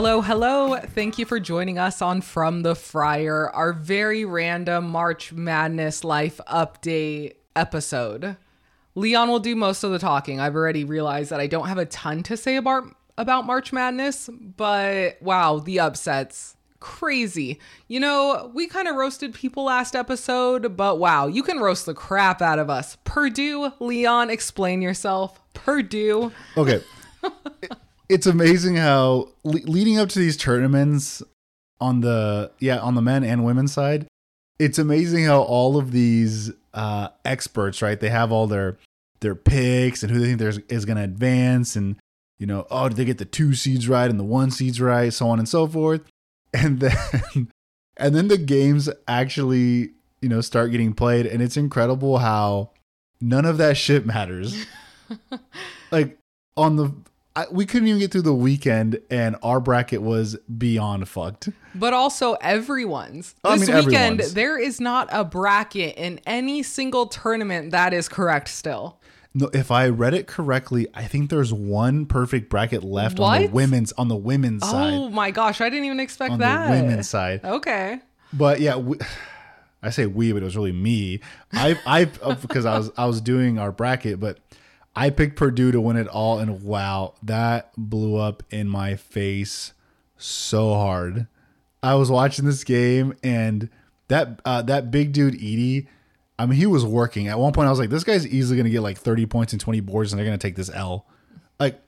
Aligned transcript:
Hello, 0.00 0.20
hello. 0.20 0.76
Thank 0.76 1.18
you 1.18 1.26
for 1.26 1.40
joining 1.40 1.76
us 1.76 2.00
on 2.00 2.20
From 2.20 2.62
the 2.62 2.76
Friar, 2.76 3.50
our 3.50 3.72
very 3.72 4.24
random 4.24 4.88
March 4.90 5.32
Madness 5.32 6.04
life 6.04 6.40
update 6.46 7.34
episode. 7.56 8.36
Leon 8.94 9.28
will 9.28 9.40
do 9.40 9.56
most 9.56 9.82
of 9.82 9.90
the 9.90 9.98
talking. 9.98 10.38
I've 10.38 10.54
already 10.54 10.84
realized 10.84 11.30
that 11.30 11.40
I 11.40 11.48
don't 11.48 11.66
have 11.66 11.78
a 11.78 11.84
ton 11.84 12.22
to 12.22 12.36
say 12.36 12.54
about 12.54 12.84
about 13.16 13.44
March 13.44 13.72
Madness, 13.72 14.30
but 14.32 15.20
wow, 15.20 15.58
the 15.58 15.80
upsets. 15.80 16.54
Crazy. 16.78 17.58
You 17.88 17.98
know, 17.98 18.52
we 18.54 18.68
kind 18.68 18.86
of 18.86 18.94
roasted 18.94 19.34
people 19.34 19.64
last 19.64 19.96
episode, 19.96 20.76
but 20.76 21.00
wow, 21.00 21.26
you 21.26 21.42
can 21.42 21.58
roast 21.58 21.86
the 21.86 21.94
crap 21.94 22.40
out 22.40 22.60
of 22.60 22.70
us. 22.70 22.96
Purdue, 23.02 23.72
Leon, 23.80 24.30
explain 24.30 24.80
yourself. 24.80 25.40
Purdue. 25.54 26.30
Okay. 26.56 26.84
it's 28.08 28.26
amazing 28.26 28.76
how 28.76 29.28
le- 29.44 29.60
leading 29.60 29.98
up 29.98 30.08
to 30.10 30.18
these 30.18 30.36
tournaments 30.36 31.22
on 31.80 32.00
the 32.00 32.50
yeah, 32.58 32.78
on 32.78 32.94
the 32.94 33.02
men 33.02 33.24
and 33.24 33.44
women's 33.44 33.72
side, 33.72 34.06
it's 34.58 34.78
amazing 34.78 35.24
how 35.24 35.42
all 35.42 35.76
of 35.76 35.92
these 35.92 36.50
uh 36.74 37.08
experts, 37.24 37.82
right? 37.82 37.98
They 37.98 38.10
have 38.10 38.32
all 38.32 38.46
their 38.46 38.78
their 39.20 39.34
picks 39.34 40.02
and 40.02 40.12
who 40.12 40.20
they 40.20 40.26
think 40.26 40.38
there's 40.38 40.58
is 40.68 40.84
going 40.84 40.96
to 40.96 41.04
advance 41.04 41.76
and 41.76 41.96
you 42.38 42.46
know, 42.46 42.66
oh, 42.70 42.88
did 42.88 42.96
they 42.96 43.04
get 43.04 43.18
the 43.18 43.24
two 43.24 43.54
seeds 43.54 43.88
right 43.88 44.08
and 44.08 44.18
the 44.18 44.24
one 44.24 44.50
seeds 44.52 44.80
right, 44.80 45.12
so 45.12 45.28
on 45.28 45.40
and 45.40 45.48
so 45.48 45.66
forth. 45.66 46.02
And 46.54 46.80
then 46.80 47.48
and 47.96 48.14
then 48.14 48.28
the 48.28 48.38
games 48.38 48.88
actually, 49.06 49.90
you 50.20 50.28
know, 50.28 50.40
start 50.40 50.70
getting 50.70 50.94
played 50.94 51.26
and 51.26 51.42
it's 51.42 51.56
incredible 51.56 52.18
how 52.18 52.70
none 53.20 53.44
of 53.44 53.58
that 53.58 53.76
shit 53.76 54.06
matters. 54.06 54.66
like 55.90 56.18
on 56.56 56.76
the 56.76 56.92
I, 57.38 57.46
we 57.52 57.66
couldn't 57.66 57.86
even 57.86 58.00
get 58.00 58.10
through 58.10 58.22
the 58.22 58.34
weekend 58.34 59.00
and 59.10 59.36
our 59.44 59.60
bracket 59.60 60.02
was 60.02 60.36
beyond 60.58 61.08
fucked. 61.08 61.50
But 61.72 61.92
also 61.94 62.32
everyone's. 62.40 63.36
I 63.44 63.56
This 63.56 63.68
mean, 63.68 63.76
weekend, 63.76 63.94
everyone's. 64.20 64.34
there 64.34 64.58
is 64.58 64.80
not 64.80 65.08
a 65.12 65.24
bracket 65.24 65.94
in 65.96 66.18
any 66.26 66.64
single 66.64 67.06
tournament 67.06 67.70
that 67.70 67.94
is 67.94 68.08
correct 68.08 68.48
still. 68.48 68.98
No, 69.34 69.48
if 69.52 69.70
I 69.70 69.88
read 69.88 70.14
it 70.14 70.26
correctly, 70.26 70.88
I 70.94 71.04
think 71.04 71.30
there's 71.30 71.52
one 71.52 72.06
perfect 72.06 72.50
bracket 72.50 72.82
left 72.82 73.20
on 73.20 73.42
the 73.42 73.48
women's 73.50 73.92
on 73.92 74.08
the 74.08 74.16
women's 74.16 74.64
oh 74.64 74.72
side. 74.72 74.94
Oh 74.94 75.08
my 75.08 75.30
gosh, 75.30 75.60
I 75.60 75.68
didn't 75.70 75.84
even 75.84 76.00
expect 76.00 76.32
on 76.32 76.38
that. 76.40 76.66
the 76.74 76.82
women's 76.82 77.08
side. 77.08 77.44
Okay. 77.44 78.00
But 78.32 78.58
yeah, 78.58 78.74
we, 78.76 78.98
I 79.82 79.90
say 79.90 80.06
we, 80.06 80.32
but 80.32 80.42
it 80.42 80.44
was 80.44 80.56
really 80.56 80.72
me. 80.72 81.20
I 81.52 81.78
I 81.86 82.04
because 82.42 82.66
I 82.66 82.78
was 82.78 82.90
I 82.96 83.06
was 83.06 83.20
doing 83.20 83.60
our 83.60 83.70
bracket, 83.70 84.18
but 84.18 84.40
I 84.94 85.10
picked 85.10 85.36
Purdue 85.36 85.72
to 85.72 85.80
win 85.80 85.96
it 85.96 86.08
all, 86.08 86.38
and 86.38 86.62
wow, 86.62 87.14
that 87.22 87.70
blew 87.76 88.16
up 88.16 88.42
in 88.50 88.68
my 88.68 88.96
face 88.96 89.72
so 90.16 90.74
hard. 90.74 91.26
I 91.82 91.94
was 91.94 92.10
watching 92.10 92.44
this 92.44 92.64
game, 92.64 93.14
and 93.22 93.68
that 94.08 94.40
uh, 94.44 94.62
that 94.62 94.90
big 94.90 95.12
dude 95.12 95.34
Edey. 95.34 95.86
I 96.40 96.46
mean, 96.46 96.58
he 96.58 96.66
was 96.66 96.84
working. 96.84 97.26
At 97.26 97.38
one 97.38 97.52
point, 97.52 97.66
I 97.66 97.70
was 97.70 97.78
like, 97.78 97.90
"This 97.90 98.04
guy's 98.04 98.26
easily 98.26 98.56
going 98.56 98.64
to 98.64 98.70
get 98.70 98.80
like 98.80 98.98
30 98.98 99.26
points 99.26 99.52
and 99.52 99.60
20 99.60 99.80
boards, 99.80 100.12
and 100.12 100.18
they're 100.18 100.26
going 100.26 100.38
to 100.38 100.46
take 100.46 100.56
this 100.56 100.70
L." 100.72 101.06
Like 101.58 101.80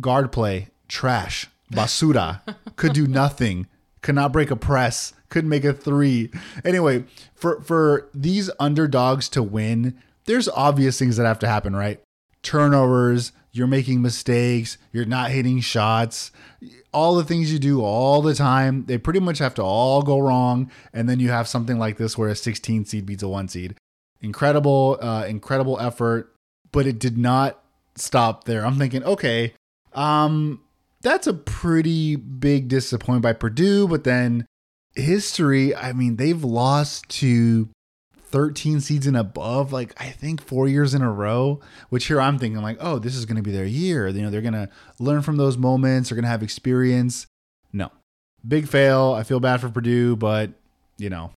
guard 0.00 0.32
play, 0.32 0.68
trash, 0.88 1.48
basura, 1.72 2.40
could 2.76 2.92
do 2.92 3.06
nothing, 3.06 3.66
could 4.02 4.14
not 4.14 4.32
break 4.32 4.50
a 4.50 4.56
press, 4.56 5.12
couldn't 5.28 5.50
make 5.50 5.64
a 5.64 5.72
three. 5.72 6.30
Anyway, 6.64 7.04
for 7.34 7.60
for 7.62 8.08
these 8.14 8.50
underdogs 8.60 9.28
to 9.30 9.42
win, 9.42 9.98
there's 10.26 10.48
obvious 10.48 10.98
things 10.98 11.16
that 11.16 11.26
have 11.26 11.38
to 11.40 11.48
happen, 11.48 11.74
right? 11.74 12.00
Turnovers, 12.44 13.32
you're 13.50 13.66
making 13.66 14.02
mistakes, 14.02 14.78
you're 14.92 15.04
not 15.04 15.30
hitting 15.30 15.60
shots, 15.60 16.30
all 16.92 17.16
the 17.16 17.24
things 17.24 17.52
you 17.52 17.58
do 17.58 17.82
all 17.82 18.22
the 18.22 18.34
time, 18.34 18.84
they 18.86 18.98
pretty 18.98 19.20
much 19.20 19.38
have 19.38 19.54
to 19.54 19.62
all 19.62 20.02
go 20.02 20.18
wrong, 20.18 20.70
and 20.92 21.08
then 21.08 21.18
you 21.18 21.30
have 21.30 21.48
something 21.48 21.78
like 21.78 21.96
this 21.96 22.16
where 22.16 22.28
a 22.28 22.36
16 22.36 22.84
seed 22.84 23.06
beats 23.06 23.22
a 23.22 23.28
one 23.28 23.48
seed. 23.48 23.76
Incredible, 24.20 24.98
uh, 25.00 25.24
incredible 25.26 25.78
effort, 25.80 26.34
but 26.70 26.86
it 26.86 26.98
did 26.98 27.18
not 27.18 27.62
stop 27.96 28.44
there. 28.44 28.64
I'm 28.64 28.78
thinking, 28.78 29.02
okay, 29.04 29.54
um, 29.92 30.60
that's 31.02 31.26
a 31.26 31.34
pretty 31.34 32.16
big 32.16 32.68
disappointment 32.68 33.22
by 33.22 33.32
Purdue, 33.34 33.88
but 33.88 34.04
then 34.04 34.46
history, 34.94 35.74
I 35.74 35.92
mean, 35.92 36.16
they've 36.16 36.42
lost 36.42 37.08
to 37.20 37.68
13 38.34 38.80
seeds 38.80 39.06
and 39.06 39.16
above, 39.16 39.72
like 39.72 39.94
I 39.96 40.08
think 40.08 40.42
four 40.42 40.66
years 40.66 40.92
in 40.92 41.02
a 41.02 41.12
row, 41.12 41.60
which 41.88 42.06
here 42.06 42.20
I'm 42.20 42.36
thinking, 42.36 42.60
like, 42.60 42.78
oh, 42.80 42.98
this 42.98 43.14
is 43.14 43.26
going 43.26 43.36
to 43.36 43.42
be 43.42 43.52
their 43.52 43.64
year. 43.64 44.08
You 44.08 44.22
know, 44.22 44.30
they're 44.30 44.40
going 44.40 44.54
to 44.54 44.68
learn 44.98 45.22
from 45.22 45.36
those 45.36 45.56
moments, 45.56 46.08
they're 46.08 46.16
going 46.16 46.24
to 46.24 46.30
have 46.30 46.42
experience. 46.42 47.28
No, 47.72 47.92
big 48.46 48.66
fail. 48.66 49.12
I 49.12 49.22
feel 49.22 49.38
bad 49.38 49.60
for 49.60 49.68
Purdue, 49.68 50.16
but, 50.16 50.50
you 50.98 51.08
know, 51.10 51.30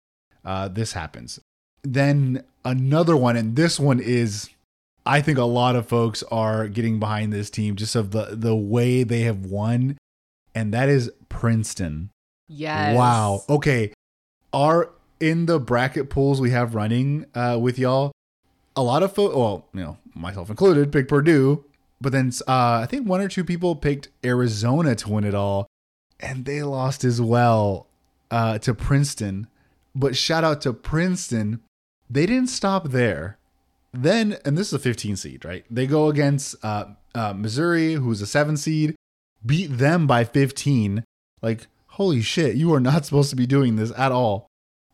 uh, 0.45 0.69
this 0.69 0.94
happens. 0.94 1.38
Then 1.83 2.45
another 2.63 3.17
one, 3.17 3.35
and 3.35 3.57
this 3.57 3.77
one 3.77 4.00
is 4.00 4.50
I 5.06 5.19
think 5.19 5.38
a 5.38 5.44
lot 5.44 5.75
of 5.75 5.89
folks 5.89 6.23
are 6.31 6.69
getting 6.69 7.01
behind 7.01 7.33
this 7.33 7.50
team 7.50 7.75
just 7.75 7.97
of 7.97 8.12
the 8.12 8.29
the 8.31 8.56
way 8.56 9.03
they 9.03 9.23
have 9.23 9.44
won, 9.44 9.97
and 10.56 10.73
that 10.73 10.88
is 10.88 11.12
Princeton. 11.27 12.12
Yes. 12.47 12.95
Wow. 12.95 13.44
Okay. 13.50 13.91
Are 14.53 14.91
in 15.19 15.45
the 15.45 15.59
bracket 15.59 16.09
pools 16.09 16.41
we 16.41 16.51
have 16.51 16.75
running 16.75 17.25
uh, 17.33 17.57
with 17.59 17.79
y'all, 17.79 18.11
a 18.75 18.83
lot 18.83 19.03
of 19.03 19.13
folks, 19.13 19.35
well, 19.35 19.65
you 19.73 19.81
know, 19.81 19.97
myself 20.13 20.49
included, 20.49 20.91
picked 20.91 21.09
Purdue, 21.09 21.63
but 22.01 22.11
then 22.11 22.31
uh, 22.47 22.81
I 22.83 22.87
think 22.89 23.07
one 23.07 23.21
or 23.21 23.27
two 23.27 23.43
people 23.43 23.75
picked 23.75 24.09
Arizona 24.23 24.95
to 24.95 25.09
win 25.09 25.23
it 25.23 25.33
all, 25.33 25.67
and 26.19 26.45
they 26.45 26.61
lost 26.63 27.03
as 27.03 27.21
well 27.21 27.87
uh, 28.31 28.57
to 28.59 28.73
Princeton. 28.73 29.47
But 29.93 30.15
shout 30.15 30.43
out 30.43 30.61
to 30.61 30.73
Princeton, 30.73 31.61
they 32.09 32.25
didn't 32.25 32.49
stop 32.49 32.89
there. 32.89 33.37
Then, 33.93 34.37
and 34.43 34.57
this 34.57 34.67
is 34.67 34.73
a 34.73 34.79
15 34.79 35.15
seed, 35.15 35.45
right? 35.45 35.63
They 35.71 35.87
go 35.87 36.09
against 36.09 36.55
uh, 36.63 36.85
uh, 37.13 37.33
Missouri, 37.33 37.93
who's 37.93 38.21
a 38.21 38.27
seven 38.27 38.57
seed, 38.57 38.95
beat 39.45 39.67
them 39.77 40.05
by 40.05 40.25
15. 40.25 41.05
Like, 41.41 41.67
holy 41.87 42.21
shit, 42.21 42.55
you 42.55 42.73
are 42.73 42.81
not 42.81 43.05
supposed 43.05 43.29
to 43.29 43.37
be 43.37 43.45
doing 43.45 43.77
this 43.77 43.93
at 43.97 44.11
all. 44.11 44.47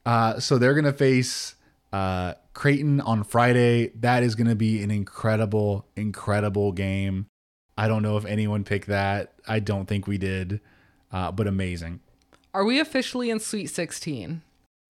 Uh, 0.05 0.39
so 0.39 0.57
they're 0.57 0.73
gonna 0.73 0.93
face 0.93 1.55
uh, 1.93 2.33
Creighton 2.53 3.01
on 3.01 3.23
Friday. 3.23 3.89
That 3.99 4.23
is 4.23 4.35
gonna 4.35 4.55
be 4.55 4.81
an 4.83 4.91
incredible, 4.91 5.85
incredible 5.95 6.71
game. 6.71 7.27
I 7.77 7.87
don't 7.87 8.03
know 8.03 8.17
if 8.17 8.25
anyone 8.25 8.63
picked 8.63 8.87
that. 8.87 9.33
I 9.47 9.59
don't 9.59 9.85
think 9.85 10.07
we 10.07 10.17
did, 10.17 10.61
uh, 11.11 11.31
but 11.31 11.47
amazing. 11.47 11.99
Are 12.53 12.65
we 12.65 12.79
officially 12.79 13.29
in 13.29 13.39
Sweet 13.39 13.67
16? 13.67 14.41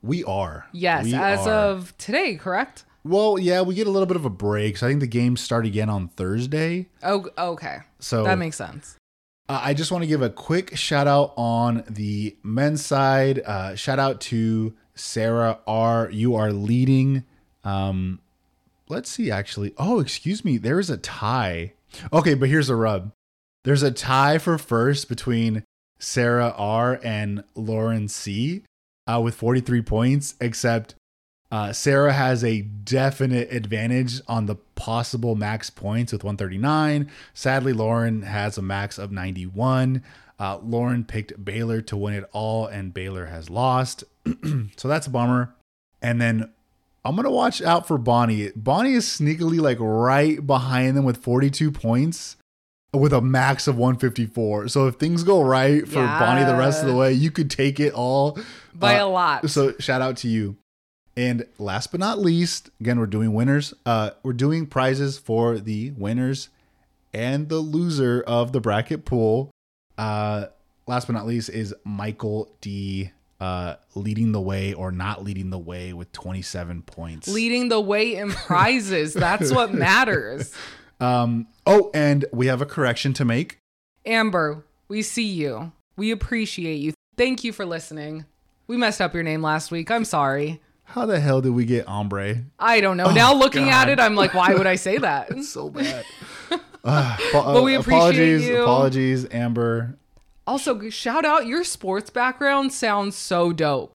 We 0.01 0.23
are. 0.23 0.65
Yes, 0.71 1.05
We 1.05 1.13
as 1.13 1.45
are. 1.45 1.49
of 1.53 1.95
today, 1.97 2.35
correct? 2.35 2.85
Well, 3.03 3.37
yeah, 3.39 3.61
we 3.61 3.75
get 3.75 3.87
a 3.87 3.91
little 3.91 4.07
bit 4.07 4.15
of 4.17 4.25
a 4.25 4.29
break. 4.31 4.77
So 4.77 4.87
I 4.87 4.89
think 4.89 4.99
the 4.99 5.07
games 5.07 5.41
start 5.41 5.65
again 5.65 5.89
on 5.89 6.07
Thursday. 6.09 6.87
Oh, 7.03 7.27
okay. 7.37 7.79
So 7.99 8.23
That 8.23 8.37
makes 8.39 8.57
sense. 8.57 8.97
Uh, 9.47 9.59
I 9.63 9.73
just 9.73 9.91
want 9.91 10.03
to 10.03 10.07
give 10.07 10.21
a 10.21 10.29
quick 10.29 10.75
shout 10.75 11.07
out 11.07 11.33
on 11.37 11.83
the 11.89 12.35
men's 12.43 12.83
side. 12.85 13.39
Uh, 13.45 13.75
shout 13.75 13.99
out 13.99 14.21
to 14.21 14.73
Sarah 15.01 15.59
R. 15.65 16.09
You 16.11 16.35
are 16.35 16.51
leading. 16.51 17.23
Um, 17.63 18.19
let's 18.87 19.09
see, 19.09 19.31
actually. 19.31 19.73
Oh, 19.77 19.99
excuse 19.99 20.45
me. 20.45 20.57
There 20.57 20.79
is 20.79 20.89
a 20.89 20.97
tie. 20.97 21.73
Okay, 22.13 22.35
but 22.35 22.49
here's 22.49 22.69
a 22.69 22.75
rub. 22.75 23.11
There's 23.63 23.83
a 23.83 23.91
tie 23.91 24.37
for 24.37 24.57
first 24.57 25.09
between 25.09 25.63
Sarah 25.99 26.53
R. 26.57 26.99
and 27.03 27.43
Lauren 27.55 28.07
C. 28.07 28.63
Uh, 29.07 29.19
with 29.19 29.35
43 29.35 29.81
points, 29.81 30.35
except 30.39 30.95
uh, 31.51 31.73
Sarah 31.73 32.13
has 32.13 32.43
a 32.43 32.61
definite 32.61 33.51
advantage 33.51 34.21
on 34.27 34.45
the 34.45 34.55
possible 34.75 35.35
max 35.35 35.69
points 35.69 36.13
with 36.13 36.23
139. 36.23 37.09
Sadly, 37.33 37.73
Lauren 37.73 38.21
has 38.21 38.57
a 38.57 38.61
max 38.61 38.97
of 38.97 39.11
91. 39.11 40.03
Uh, 40.41 40.57
Lauren 40.63 41.05
picked 41.05 41.45
Baylor 41.45 41.81
to 41.83 41.95
win 41.95 42.15
it 42.15 42.27
all, 42.33 42.65
and 42.65 42.95
Baylor 42.95 43.27
has 43.27 43.47
lost. 43.51 44.03
so 44.75 44.87
that's 44.87 45.05
a 45.05 45.11
bummer. 45.11 45.53
And 46.01 46.19
then 46.19 46.49
I'm 47.05 47.15
going 47.15 47.25
to 47.25 47.29
watch 47.31 47.61
out 47.61 47.87
for 47.87 47.99
Bonnie. 47.99 48.49
Bonnie 48.55 48.93
is 48.93 49.05
sneakily 49.05 49.59
like 49.61 49.77
right 49.79 50.43
behind 50.45 50.97
them 50.97 51.05
with 51.05 51.17
42 51.17 51.71
points 51.71 52.37
with 52.91 53.13
a 53.13 53.21
max 53.21 53.67
of 53.67 53.77
154. 53.77 54.67
So 54.69 54.87
if 54.87 54.95
things 54.95 55.23
go 55.23 55.43
right 55.43 55.87
for 55.87 56.03
Bonnie 56.03 56.43
the 56.43 56.55
rest 56.57 56.81
of 56.81 56.87
the 56.87 56.95
way, 56.95 57.13
you 57.13 57.29
could 57.29 57.51
take 57.51 57.79
it 57.79 57.93
all 57.93 58.39
By 58.73 58.99
Uh, 58.99 59.05
a 59.05 59.07
lot. 59.07 59.47
so 59.47 59.75
shout 59.77 60.01
out 60.01 60.17
to 60.17 60.27
you. 60.27 60.57
And 61.15 61.45
last 61.59 61.91
but 61.91 61.99
not 61.99 62.17
least, 62.17 62.71
again, 62.79 62.99
we're 62.99 63.05
doing 63.05 63.33
winners. 63.35 63.75
Uh, 63.85 64.11
we're 64.23 64.33
doing 64.33 64.65
prizes 64.65 65.19
for 65.19 65.59
the 65.59 65.91
winners 65.91 66.49
and 67.13 67.47
the 67.47 67.59
loser 67.59 68.23
of 68.25 68.53
the 68.53 68.59
bracket 68.59 69.05
pool. 69.05 69.51
Uh, 69.97 70.45
last 70.87 71.07
but 71.07 71.13
not 71.13 71.25
least 71.25 71.49
is 71.49 71.73
Michael 71.83 72.53
D. 72.61 73.11
Uh, 73.39 73.75
leading 73.95 74.33
the 74.33 74.39
way 74.41 74.71
or 74.73 74.91
not 74.91 75.23
leading 75.23 75.49
the 75.49 75.57
way 75.57 75.93
with 75.93 76.11
27 76.11 76.83
points. 76.83 77.27
Leading 77.27 77.69
the 77.69 77.81
way 77.81 78.13
in 78.15 78.29
prizes. 78.29 79.15
That's 79.15 79.51
what 79.51 79.73
matters. 79.73 80.53
um, 80.99 81.47
oh, 81.65 81.89
and 81.95 82.23
we 82.31 82.45
have 82.47 82.61
a 82.61 82.67
correction 82.67 83.13
to 83.13 83.25
make. 83.25 83.57
Amber, 84.05 84.63
we 84.87 85.01
see 85.01 85.25
you. 85.25 85.71
We 85.97 86.11
appreciate 86.11 86.75
you. 86.75 86.93
Thank 87.17 87.43
you 87.43 87.51
for 87.51 87.65
listening. 87.65 88.25
We 88.67 88.77
messed 88.77 89.01
up 89.01 89.15
your 89.15 89.23
name 89.23 89.41
last 89.41 89.71
week. 89.71 89.89
I'm 89.89 90.05
sorry. 90.05 90.61
How 90.83 91.07
the 91.07 91.19
hell 91.19 91.41
did 91.41 91.51
we 91.53 91.65
get 91.65 91.87
ombre? 91.87 92.43
I 92.59 92.79
don't 92.79 92.97
know. 92.97 93.09
now 93.11 93.33
looking 93.33 93.69
at 93.69 93.89
it, 93.89 93.99
I'm 93.99 94.13
like, 94.13 94.35
why 94.35 94.53
would 94.53 94.67
I 94.67 94.75
say 94.75 94.97
that? 94.99 95.31
it's 95.31 95.49
So 95.49 95.69
bad. 95.71 96.05
Uh, 96.83 97.17
But 97.31 97.63
we 97.63 97.75
appreciate 97.75 97.97
apologies, 97.99 98.47
you. 98.47 98.61
apologies, 98.61 99.27
Amber. 99.31 99.97
Also, 100.47 100.89
shout 100.89 101.25
out 101.25 101.45
your 101.45 101.63
sports 101.63 102.09
background 102.09 102.73
sounds 102.73 103.15
so 103.15 103.53
dope. 103.53 103.91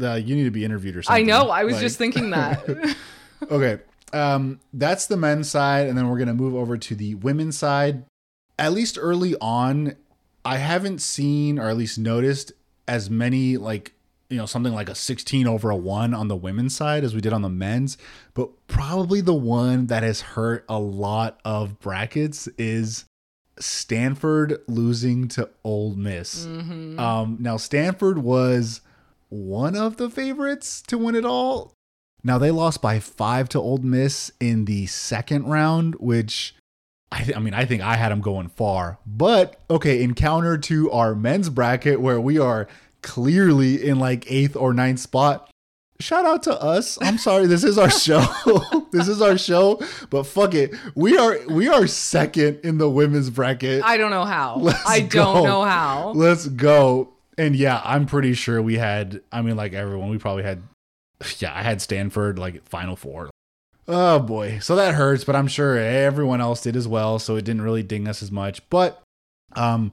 Uh, 0.00 0.14
you 0.14 0.36
need 0.36 0.44
to 0.44 0.50
be 0.50 0.64
interviewed 0.64 0.96
or 0.96 1.02
something. 1.02 1.24
I 1.24 1.26
know. 1.26 1.48
I 1.50 1.64
was 1.64 1.74
Like- 1.74 1.82
just 1.82 1.98
thinking 1.98 2.30
that. 2.30 2.96
Okay. 3.50 3.80
Um, 4.14 4.60
that's 4.72 5.06
the 5.06 5.16
men's 5.18 5.50
side, 5.50 5.88
and 5.88 5.96
then 5.98 6.08
we're 6.08 6.18
gonna 6.18 6.32
move 6.34 6.54
over 6.54 6.78
to 6.78 6.94
the 6.94 7.14
women's 7.16 7.58
side. 7.58 8.04
At 8.58 8.72
least 8.72 8.96
early 8.98 9.34
on, 9.42 9.94
I 10.44 10.56
haven't 10.56 11.02
seen 11.02 11.58
or 11.58 11.68
at 11.68 11.76
least 11.76 11.98
noticed 11.98 12.52
as 12.88 13.10
many 13.10 13.58
like 13.58 13.92
you 14.28 14.36
know 14.36 14.46
something 14.46 14.72
like 14.72 14.88
a 14.88 14.94
16 14.94 15.46
over 15.46 15.70
a 15.70 15.76
one 15.76 16.12
on 16.14 16.28
the 16.28 16.36
women's 16.36 16.74
side 16.74 17.04
as 17.04 17.14
we 17.14 17.20
did 17.20 17.32
on 17.32 17.42
the 17.42 17.48
men's. 17.48 17.96
But 18.34 18.50
probably 18.66 19.20
the 19.20 19.34
one 19.34 19.86
that 19.86 20.02
has 20.02 20.20
hurt 20.20 20.64
a 20.68 20.78
lot 20.78 21.38
of 21.44 21.78
brackets 21.80 22.48
is 22.58 23.04
Stanford 23.58 24.58
losing 24.68 25.28
to 25.28 25.48
Ole 25.64 25.94
Miss. 25.94 26.46
Mhm. 26.46 26.98
Um, 26.98 27.36
now 27.40 27.56
Stanford 27.56 28.18
was 28.18 28.80
one 29.28 29.74
of 29.76 29.96
the 29.96 30.08
favorites 30.10 30.82
to 30.88 30.98
win 30.98 31.14
it 31.14 31.24
all. 31.24 31.72
Now 32.22 32.38
they 32.38 32.50
lost 32.50 32.82
by 32.82 32.98
five 33.00 33.48
to 33.50 33.60
Ole 33.60 33.78
Miss 33.78 34.30
in 34.40 34.64
the 34.66 34.86
second 34.86 35.44
round, 35.46 35.94
which 35.96 36.54
I, 37.12 37.22
th- 37.22 37.36
I 37.36 37.40
mean 37.40 37.54
I 37.54 37.64
think 37.64 37.82
I 37.82 37.96
had 37.96 38.10
them 38.10 38.20
going 38.20 38.48
far. 38.48 38.98
But 39.06 39.60
okay, 39.70 40.02
in 40.02 40.14
counter 40.14 40.58
to 40.58 40.90
our 40.90 41.14
men's 41.14 41.48
bracket 41.48 42.00
where 42.00 42.20
we 42.20 42.38
are 42.38 42.66
clearly 43.02 43.84
in 43.86 43.98
like 43.98 44.30
eighth 44.30 44.56
or 44.56 44.72
ninth 44.72 45.00
spot. 45.00 45.50
Shout 45.98 46.26
out 46.26 46.42
to 46.42 46.60
us. 46.60 46.98
I'm 47.00 47.16
sorry, 47.16 47.46
this 47.46 47.64
is 47.64 47.78
our 47.78 47.88
show. 47.90 48.22
this 48.92 49.08
is 49.08 49.22
our 49.22 49.38
show, 49.38 49.80
but 50.10 50.24
fuck 50.24 50.54
it. 50.54 50.74
We 50.94 51.16
are 51.16 51.38
we 51.48 51.68
are 51.68 51.86
second 51.86 52.60
in 52.64 52.76
the 52.76 52.90
women's 52.90 53.30
bracket. 53.30 53.82
I 53.82 53.96
don't 53.96 54.10
know 54.10 54.26
how. 54.26 54.56
Let's 54.56 54.86
I 54.86 55.00
don't 55.00 55.34
go. 55.36 55.44
know 55.44 55.64
how. 55.64 56.12
Let's 56.14 56.48
go. 56.48 57.14
And 57.38 57.56
yeah, 57.56 57.80
I'm 57.84 58.06
pretty 58.06 58.34
sure 58.34 58.60
we 58.62 58.76
had, 58.76 59.20
I 59.30 59.42
mean, 59.42 59.56
like 59.56 59.74
everyone, 59.74 60.08
we 60.08 60.18
probably 60.18 60.42
had, 60.42 60.62
yeah, 61.38 61.54
I 61.54 61.62
had 61.62 61.82
Stanford 61.82 62.38
like 62.38 62.66
Final 62.66 62.96
Four. 62.96 63.30
Oh 63.88 64.18
boy. 64.18 64.58
So 64.58 64.76
that 64.76 64.94
hurts, 64.94 65.24
but 65.24 65.36
I'm 65.36 65.48
sure 65.48 65.78
everyone 65.78 66.40
else 66.40 66.62
did 66.62 66.76
as 66.76 66.88
well. 66.88 67.18
So 67.18 67.36
it 67.36 67.44
didn't 67.44 67.62
really 67.62 67.82
ding 67.82 68.08
us 68.08 68.22
as 68.22 68.32
much. 68.32 68.68
But 68.68 69.02
um, 69.52 69.92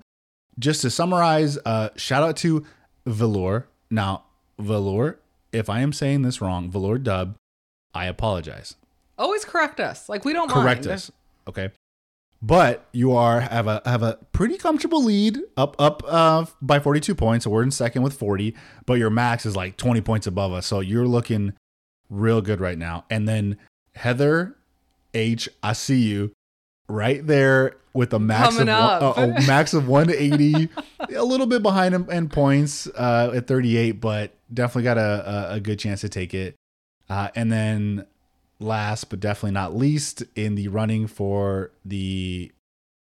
just 0.58 0.82
to 0.82 0.90
summarize, 0.90 1.58
uh, 1.66 1.90
shout 1.96 2.24
out 2.24 2.38
to 2.38 2.66
Velour. 3.06 3.68
Now, 3.90 4.24
Velour, 4.60 5.20
if 5.52 5.70
I 5.70 5.82
am 5.82 5.94
saying 5.94 6.22
this 6.22 6.42
wrong, 6.42 6.70
Velour 6.70 6.98
Dub, 6.98 7.36
I 7.94 8.06
apologize 8.06 8.76
Always 9.18 9.46
correct 9.46 9.80
us. 9.80 10.10
Like 10.10 10.26
we 10.26 10.34
don't 10.34 10.50
correct 10.50 10.86
mind. 10.86 10.96
us. 10.96 11.12
Okay. 11.48 11.70
But 12.42 12.86
you 12.92 13.14
are 13.14 13.40
have 13.42 13.68
a 13.68 13.82
have 13.86 14.04
a 14.04 14.18
pretty 14.32 14.58
comfortable 14.58 15.04
lead 15.04 15.40
up 15.56 15.76
up 15.80 16.04
uh, 16.06 16.46
by 16.62 16.80
42 16.80 17.16
points. 17.16 17.46
So 17.46 17.52
we're 17.52 17.64
in 17.64 17.72
second 17.72 18.02
with 18.02 18.16
40, 18.16 18.56
but 18.86 18.96
your 18.96 19.10
max 19.10 19.46
is 19.46 19.56
like 19.56 19.78
20 19.78 20.02
points 20.02 20.28
above 20.28 20.52
us. 20.52 20.66
So 20.66 20.80
you're 20.80 21.08
looking 21.08 21.54
real 22.10 22.42
good 22.42 22.60
right 22.60 22.78
now. 22.78 23.06
And 23.10 23.28
then 23.30 23.58
Heather 23.96 24.56
H, 25.14 25.48
I 25.62 25.74
see 25.74 26.02
you 26.02 26.34
right 26.88 27.26
there 27.26 27.76
with 27.94 28.14
a 28.14 28.20
max 28.20 28.58
Coming 28.58 28.74
of 28.74 29.18
a, 29.18 29.28
max 29.48 29.74
of 29.74 29.88
180, 29.88 30.70
a 31.16 31.24
little 31.24 31.46
bit 31.46 31.62
behind 31.62 31.94
him 31.94 32.10
in 32.10 32.28
points 32.30 32.88
uh, 32.88 33.32
at 33.36 33.48
38, 33.48 33.94
but 34.02 34.34
definitely 34.54 34.84
got 34.84 34.98
a, 34.98 35.52
a, 35.52 35.56
a 35.56 35.60
good 35.60 35.78
chance 35.80 36.02
to 36.02 36.10
take 36.10 36.34
it. 36.34 36.56
Uh, 37.10 37.30
and 37.36 37.52
then 37.52 38.06
last 38.60 39.06
but 39.10 39.20
definitely 39.20 39.52
not 39.52 39.76
least 39.76 40.24
in 40.36 40.56
the 40.56 40.68
running 40.70 41.06
for 41.06 41.72
the 41.86 42.52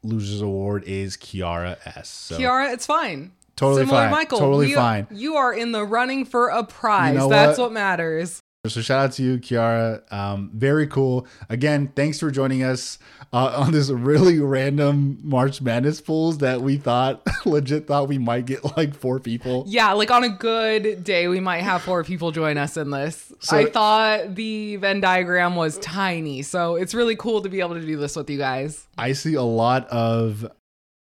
losers 0.04 0.42
award 0.42 0.84
is 0.86 1.16
Kiara 1.16 1.78
S. 1.86 2.10
So 2.10 2.38
Kiara, 2.38 2.74
it's 2.74 2.86
fine. 2.86 3.32
totally 3.56 3.84
Similar 3.84 4.02
fine. 4.04 4.12
Michael. 4.12 4.40
Totally 4.40 4.68
we- 4.68 4.74
fine. 4.76 5.08
You 5.12 5.36
are 5.36 5.54
in 5.54 5.72
the 5.72 5.86
running 5.86 6.26
for 6.26 6.50
a 6.50 6.64
prize. 6.64 7.14
You 7.14 7.20
know 7.20 7.30
That's 7.30 7.58
what? 7.58 7.66
what 7.66 7.74
matters. 7.74 8.40
So 8.68 8.80
shout 8.82 9.06
out 9.06 9.12
to 9.14 9.24
you, 9.24 9.40
Kiara. 9.40 10.04
Um, 10.14 10.52
very 10.54 10.86
cool. 10.86 11.26
Again, 11.50 11.92
thanks 11.96 12.20
for 12.20 12.30
joining 12.30 12.62
us 12.62 13.00
uh, 13.34 13.56
on 13.58 13.72
this 13.72 13.90
really 13.90 14.38
random 14.38 15.18
March 15.24 15.64
Madness 15.64 16.00
pools 16.00 16.38
that 16.40 16.62
we 16.62 16.78
thought 16.78 17.24
legit 17.48 17.88
thought 17.88 18.08
we 18.08 18.20
might 18.20 18.46
get 18.46 18.64
like 18.78 18.94
four 18.94 19.20
people. 19.20 19.64
Yeah, 19.66 19.94
like 19.94 20.12
on 20.12 20.24
a 20.24 20.30
good 20.30 21.04
day, 21.04 21.28
we 21.28 21.40
might 21.40 21.64
have 21.64 21.82
four 21.82 22.04
people 22.04 22.30
join 22.32 22.60
us 22.60 22.78
in 22.78 22.92
this. 22.92 23.34
So- 23.40 23.58
I 23.58 23.66
thought 23.66 24.36
the 24.36 24.76
Venn 24.76 25.02
diagram 25.02 25.56
was 25.56 25.80
tiny, 25.80 26.44
so 26.44 26.76
it's 26.76 26.94
really 26.94 27.16
cool 27.16 27.42
to 27.42 27.50
be 27.50 27.62
able 27.62 27.74
to 27.74 27.82
do 27.86 27.98
this 27.98 28.16
with 28.16 28.30
you 28.30 28.38
guys. 28.38 28.86
I 28.96 29.14
see 29.14 29.34
a 29.34 29.42
lot 29.42 29.88
of 29.88 30.46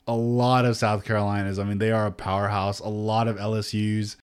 a 0.07 0.15
lot 0.15 0.63
of 0.63 0.77
South 0.77 1.03
Carolinas. 1.03 1.59
I 1.59 1.65
mean, 1.65 1.79
they 1.79 1.91
are 1.91 2.05
a 2.05 2.11
powerhouse. 2.13 2.79
A 2.79 2.87
lot 2.87 3.27
of 3.27 3.35
LSU's. 3.35 4.15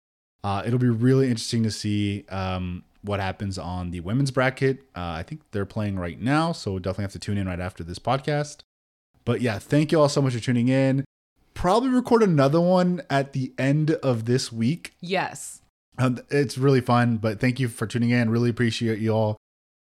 Uh, 0.42 0.62
it'll 0.64 0.78
be 0.78 0.88
really 0.88 1.26
interesting 1.26 1.64
to 1.64 1.70
see 1.70 2.24
um, 2.30 2.84
what 3.02 3.20
happens 3.20 3.58
on 3.58 3.90
the 3.90 4.00
women's 4.00 4.30
bracket. 4.30 4.80
Uh, 4.96 5.16
I 5.16 5.22
think 5.22 5.42
they're 5.52 5.66
playing 5.66 5.98
right 5.98 6.20
now, 6.20 6.52
so 6.52 6.72
we'll 6.72 6.80
definitely 6.80 7.04
have 7.04 7.12
to 7.12 7.18
tune 7.18 7.38
in 7.38 7.46
right 7.46 7.60
after 7.60 7.84
this 7.84 7.98
podcast. 7.98 8.58
But 9.24 9.40
yeah, 9.40 9.58
thank 9.58 9.92
you 9.92 10.00
all 10.00 10.08
so 10.08 10.22
much 10.22 10.34
for 10.34 10.40
tuning 10.40 10.68
in. 10.68 11.04
Probably 11.54 11.90
record 11.90 12.22
another 12.22 12.60
one 12.60 13.02
at 13.10 13.32
the 13.32 13.52
end 13.58 13.90
of 13.90 14.24
this 14.24 14.52
week. 14.52 14.94
Yes. 15.00 15.60
Um, 15.98 16.20
it's 16.30 16.56
really 16.56 16.80
fun, 16.80 17.16
but 17.16 17.40
thank 17.40 17.58
you 17.58 17.68
for 17.68 17.86
tuning 17.86 18.10
in. 18.10 18.30
Really 18.30 18.50
appreciate 18.50 19.00
you 19.00 19.10
all. 19.10 19.36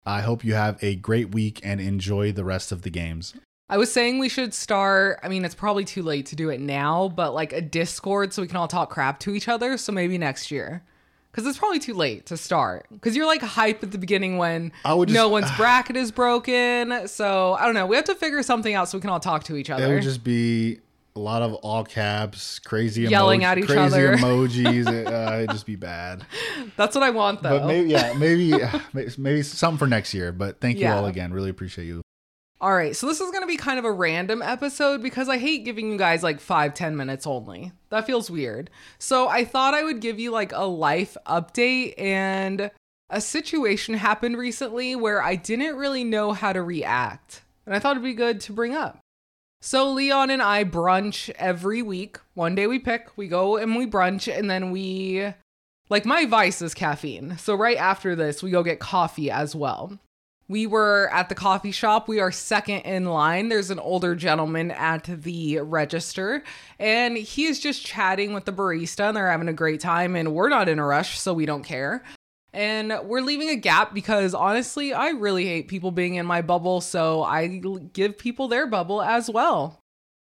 I 0.06 0.22
hope 0.22 0.44
you 0.44 0.54
have 0.54 0.82
a 0.82 0.96
great 0.96 1.34
week 1.34 1.60
and 1.64 1.80
enjoy 1.80 2.32
the 2.32 2.44
rest 2.44 2.72
of 2.72 2.82
the 2.82 2.90
games. 2.90 3.36
I 3.70 3.78
was 3.78 3.92
saying 3.92 4.18
we 4.18 4.30
should 4.30 4.54
start. 4.54 5.20
I 5.22 5.28
mean, 5.28 5.44
it's 5.44 5.54
probably 5.54 5.84
too 5.84 6.02
late 6.02 6.28
to 6.28 6.36
do 6.36 6.50
it 6.50 6.62
now, 6.62 7.10
but 7.10 7.34
like 7.34 7.52
a 7.52 7.62
Discord 7.62 8.34
so 8.34 8.42
we 8.42 8.48
can 8.48 8.56
all 8.56 8.70
talk 8.70 8.90
crap 8.90 9.20
to 9.22 9.36
each 9.36 9.50
other. 9.50 9.78
So 9.78 9.92
maybe 9.92 10.18
next 10.18 10.50
year. 10.50 10.84
Because 11.38 11.48
it's 11.52 11.60
probably 11.60 11.78
too 11.78 11.94
late 11.94 12.26
to 12.26 12.36
start. 12.36 12.88
Because 12.92 13.16
you're 13.16 13.28
like 13.28 13.44
hype 13.44 13.84
at 13.84 13.92
the 13.92 14.00
beginning 14.00 14.40
when 14.40 14.72
I 14.84 14.96
would 14.96 15.12
no 15.12 15.30
one's 15.30 15.52
bracket 15.52 15.96
is 15.96 16.12
broken. 16.12 17.08
So 17.08 17.54
I 17.54 17.66
don't 17.66 17.76
know. 17.76 17.86
We 17.86 17.96
have 17.96 18.06
to 18.06 18.16
figure 18.16 18.42
something 18.42 18.74
out 18.74 18.90
so 18.90 18.98
we 18.98 19.02
can 19.04 19.12
all 19.12 19.20
talk 19.20 19.44
to 19.44 19.56
each 19.56 19.70
other. 19.70 19.86
It 19.86 19.94
would 19.94 20.02
just 20.02 20.24
be 20.24 20.80
a 21.16 21.20
lot 21.20 21.44
of 21.44 21.54
all 21.54 21.84
caps, 21.84 22.58
crazy 22.58 23.04
Yelling 23.04 23.42
emoji- 23.42 23.44
at 23.44 23.58
each 23.60 23.66
crazy 23.68 23.80
other. 23.82 24.16
emojis. 24.18 24.92
it, 24.92 25.06
uh, 25.06 25.36
it'd 25.36 25.52
just 25.52 25.68
be 25.68 25.76
bad. 25.76 26.26
That's 26.76 26.96
what 26.96 27.04
I 27.04 27.12
want, 27.12 27.44
though. 27.44 27.60
But 27.60 27.68
maybe, 27.68 27.90
yeah, 27.92 28.14
maybe, 28.18 28.54
maybe 29.20 29.44
something 29.44 29.78
for 29.78 29.86
next 29.86 30.16
year. 30.16 30.32
But 30.32 30.60
thank 30.60 30.78
you 30.78 30.86
Yeah. 30.86 30.98
all 30.98 31.06
again. 31.06 31.32
Really 31.32 31.52
appreciate 31.52 31.86
you. 31.86 32.02
All 32.60 32.74
right, 32.74 32.96
so 32.96 33.06
this 33.06 33.22
is 33.22 33.30
to 33.30 33.46
be 33.46 33.56
kind 33.56 33.78
of 33.78 33.86
a 33.86 33.92
random 33.92 34.42
episode 34.42 35.04
because 35.04 35.30
I 35.30 35.38
hate 35.38 35.64
giving 35.64 35.92
you 35.92 35.98
guys 35.98 36.24
like 36.24 36.40
five, 36.40 36.74
ten 36.74 36.98
minutes 36.98 37.28
only. 37.28 37.72
That 37.90 38.08
feels 38.08 38.32
weird. 38.32 38.72
So 38.98 39.28
I 39.28 39.46
thought 39.46 39.76
I 39.76 39.84
would 39.84 40.00
give 40.00 40.20
you 40.20 40.32
like 40.32 40.52
a 40.54 40.66
life 40.66 41.16
update 41.28 41.94
and 42.00 42.72
a 43.12 43.22
situation 43.22 43.94
happened 43.94 44.38
recently 44.38 44.96
where 44.96 45.22
I 45.22 45.36
didn't 45.36 45.76
really 45.76 46.04
know 46.04 46.34
how 46.34 46.52
to 46.52 46.64
react. 46.64 47.44
And 47.68 47.76
I 47.76 47.80
thought 47.80 47.92
it'd 47.92 48.04
be 48.04 48.14
good 48.14 48.42
to 48.42 48.54
bring 48.54 48.74
up. 48.74 49.00
So 49.62 49.92
Leon 49.92 50.32
and 50.32 50.42
I 50.42 50.64
brunch 50.64 51.30
every 51.38 51.84
week. 51.84 52.18
One 52.34 52.56
day 52.56 52.66
we 52.66 52.80
pick, 52.80 53.10
we 53.16 53.28
go 53.28 53.58
and 53.58 53.76
we 53.76 53.86
brunch, 53.86 54.32
and 54.36 54.50
then 54.50 54.72
we 54.72 55.32
like 55.90 56.06
my 56.06 56.26
vice 56.26 56.62
is 56.64 56.74
caffeine. 56.74 57.38
So 57.38 57.54
right 57.54 57.78
after 57.78 58.16
this, 58.16 58.42
we 58.42 58.50
go 58.50 58.64
get 58.64 58.80
coffee 58.80 59.30
as 59.30 59.56
well. 59.56 60.00
We 60.50 60.66
were 60.66 61.10
at 61.12 61.28
the 61.28 61.36
coffee 61.36 61.72
shop. 61.72 62.08
We 62.08 62.20
are 62.22 62.32
second 62.32 62.82
in 62.82 63.06
line. 63.06 63.50
There's 63.50 63.70
an 63.70 63.80
older 63.80 64.16
gentleman 64.16 64.72
at 64.72 65.04
the 65.04 65.60
register, 65.60 66.44
and 66.80 67.18
he 67.18 67.46
is 67.46 67.60
just 67.60 67.86
chatting 67.86 68.34
with 68.34 68.46
the 68.46 68.54
barista, 68.54 69.10
and 69.10 69.18
they're 69.18 69.30
having 69.30 69.50
a 69.50 69.54
great 69.54 69.82
time. 69.82 70.16
And 70.16 70.34
we're 70.34 70.50
not 70.50 70.70
in 70.70 70.80
a 70.80 70.86
rush, 70.86 71.20
so 71.20 71.34
we 71.34 71.46
don't 71.46 71.64
care. 71.64 72.04
And 72.54 72.98
we're 73.04 73.22
leaving 73.22 73.50
a 73.50 73.56
gap 73.56 73.94
because 73.94 74.34
honestly, 74.34 74.94
I 74.94 75.10
really 75.10 75.46
hate 75.46 75.68
people 75.68 75.92
being 75.92 76.16
in 76.16 76.26
my 76.26 76.42
bubble, 76.42 76.80
so 76.80 77.24
I 77.24 77.62
give 77.92 78.18
people 78.18 78.48
their 78.48 78.68
bubble 78.68 79.02
as 79.02 79.30
well. 79.30 79.80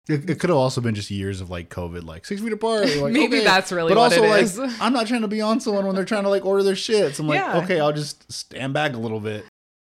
It, 0.10 0.30
it 0.30 0.40
could 0.40 0.50
have 0.50 0.58
also 0.58 0.82
been 0.82 0.96
just 0.96 1.12
years 1.12 1.40
of 1.42 1.50
like 1.50 1.70
COVID, 1.70 2.04
like 2.06 2.26
six 2.26 2.42
feet 2.42 2.52
apart. 2.52 2.88
Like, 2.98 3.14
Maybe 3.14 3.38
okay. 3.38 3.44
that's 3.44 3.72
really 3.72 3.94
but 3.94 3.98
also 3.98 4.22
like. 4.26 4.48
I'm 4.82 4.92
not 4.94 5.08
trying 5.08 5.22
to 5.22 5.28
be 5.28 5.42
on 5.42 5.60
someone 5.60 5.86
when 5.86 5.96
they're 5.96 6.04
trying 6.06 6.24
to 6.24 6.30
like 6.30 6.46
order 6.46 6.64
their 6.64 6.76
shit. 6.76 7.16
So 7.16 7.24
I'm 7.24 7.30
like, 7.30 7.40
Yeah. 7.40 7.60
okay, 7.60 7.80
I'll 7.80 7.94
just 7.94 8.30
stand 8.32 8.74
back 8.74 8.94
a 8.94 8.98
little 8.98 9.20
bit. 9.20 9.46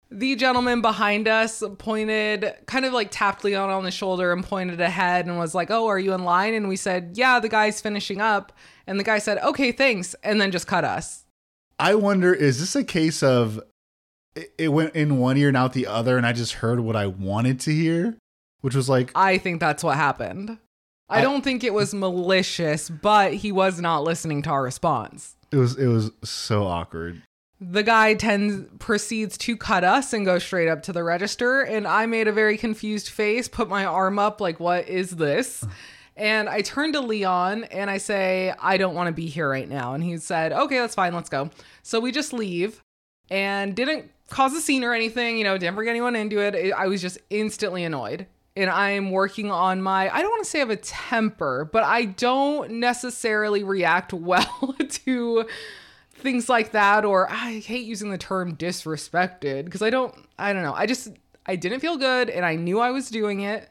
The 0.10 0.36
gentleman 0.36 0.82
behind 0.82 1.28
us 1.28 1.62
pointed, 1.78 2.54
kind 2.66 2.86
of 2.86 2.94
like 2.94 3.10
tapped 3.12 3.44
Leon 3.44 3.70
on 3.70 3.84
the 3.84 3.92
shoulder 3.92 4.32
and 4.32 4.44
pointed 4.44 4.80
ahead 4.80 5.26
and 5.26 5.38
was 5.38 5.54
like, 5.54 5.70
Oh, 5.70 5.88
are 5.88 6.00
you 6.00 6.14
in 6.14 6.24
line? 6.24 6.54
And 6.54 6.70
we 6.70 6.78
said, 6.78 7.12
Yeah, 7.16 7.40
the 7.40 7.50
guy's 7.50 7.82
finishing 7.82 8.22
up. 8.22 8.54
And 8.86 9.00
the 9.00 9.04
guy 9.04 9.20
said, 9.20 9.38
Okay, 9.40 9.72
thanks. 9.72 10.16
And 10.24 10.40
then 10.40 10.52
just 10.52 10.68
cut 10.68 10.84
us. 10.84 11.26
I 11.80 11.96
wonder, 11.96 12.34
is 12.34 12.60
this 12.60 12.76
a 12.76 12.84
case 12.84 13.22
of 13.22 13.62
it, 14.58 14.70
went 14.70 14.96
in 14.96 15.18
one 15.18 15.38
ear 15.38 15.50
and 15.50 15.58
out 15.58 15.74
the 15.74 15.88
other, 15.88 16.18
and 16.18 16.26
I 16.26 16.34
just 16.34 16.54
heard 16.54 16.80
what 16.80 16.96
I 16.96 17.08
wanted 17.08 17.60
to 17.62 17.72
hear, 17.72 18.18
which 18.62 18.76
was 18.76 18.90
like, 18.90 19.12
I 19.16 19.38
think 19.38 19.60
that's 19.60 19.84
what 19.84 19.98
happened. 19.98 20.58
I 21.10 21.22
don't 21.22 21.42
think 21.42 21.64
it 21.64 21.74
was 21.74 21.94
malicious, 21.94 22.90
but 22.90 23.34
he 23.34 23.52
was 23.52 23.80
not 23.80 24.04
listening 24.04 24.42
to 24.44 24.50
our 24.50 24.62
response. 24.62 25.38
It 25.52 25.56
was 25.56 25.78
it 25.78 25.88
was 25.88 26.12
so 26.24 26.66
awkward. 26.66 27.22
The 27.60 27.82
guy 27.82 28.14
tends 28.14 28.68
proceeds 28.78 29.38
to 29.40 29.58
cut 29.58 29.84
us 29.84 30.14
and 30.14 30.26
go 30.26 30.38
straight 30.38 30.70
up 30.70 30.84
to 30.84 30.94
the 30.94 31.04
register, 31.04 31.62
and 31.62 31.88
I 31.88 32.06
made 32.06 32.28
a 32.28 32.32
very 32.32 32.58
confused 32.58 33.10
face, 33.10 33.48
put 33.48 33.68
my 33.68 33.84
arm 33.84 34.20
up 34.20 34.40
like, 34.40 34.60
"What 34.60 34.88
is 34.88 35.12
this?" 35.12 35.66
And 36.16 36.50
I 36.50 36.62
turn 36.62 36.94
to 36.94 37.02
Leon 37.02 37.64
and 37.66 37.90
I 37.90 37.98
say, 37.98 38.54
"I 38.60 38.78
don't 38.78 38.94
want 38.94 39.08
to 39.08 39.14
be 39.14 39.28
here 39.28 39.50
right 39.50 39.68
now." 39.68 39.94
And 39.94 40.04
he 40.04 40.18
said, 40.18 40.54
"Okay, 40.54 40.78
that's 40.78 40.96
fine. 40.96 41.16
Let's 41.16 41.30
go." 41.30 41.50
So 41.82 42.00
we 42.00 42.12
just 42.12 42.32
leave, 42.32 42.84
and 43.32 43.76
didn't 43.76 44.12
cause 44.30 44.54
a 44.54 44.62
scene 44.62 44.84
or 44.84 44.94
anything. 44.94 45.40
You 45.40 45.44
know, 45.44 45.58
didn't 45.58 45.76
bring 45.76 45.90
anyone 45.90 46.16
into 46.16 46.40
it. 46.40 46.72
I 46.74 46.86
was 46.88 47.02
just 47.02 47.18
instantly 47.30 47.84
annoyed 47.84 48.28
and 48.56 48.72
I'm 48.72 49.12
working 49.12 49.52
on 49.52 49.82
my 49.82 50.10
I 50.10 50.22
don't 50.22 50.32
want 50.32 50.44
to 50.44 50.50
say 50.50 50.60
I 50.60 50.62
have 50.62 50.70
a 50.72 50.76
temper, 50.76 51.70
but 51.72 51.84
I 51.84 52.06
don't 52.06 52.72
necessarily 52.74 53.64
react 53.64 54.14
well 54.14 54.76
to 55.06 55.46
things 56.18 56.50
like 56.50 56.72
that 56.72 57.06
or 57.06 57.28
ah, 57.30 57.48
I 57.48 57.60
hate 57.60 57.86
using 57.86 58.10
the 58.10 58.18
term 58.18 58.56
disrespected 58.56 59.66
because 59.66 59.82
I 59.82 59.90
don't 59.90 60.14
I 60.38 60.54
don't 60.54 60.64
know. 60.64 60.74
I 60.74 60.86
just 60.86 61.10
I 61.46 61.56
didn't 61.56 61.80
feel 61.80 61.98
good 61.98 62.30
and 62.30 62.46
I 62.46 62.56
knew 62.56 62.80
I 62.80 62.92
was 62.92 63.10
doing 63.10 63.42
it. 63.42 63.70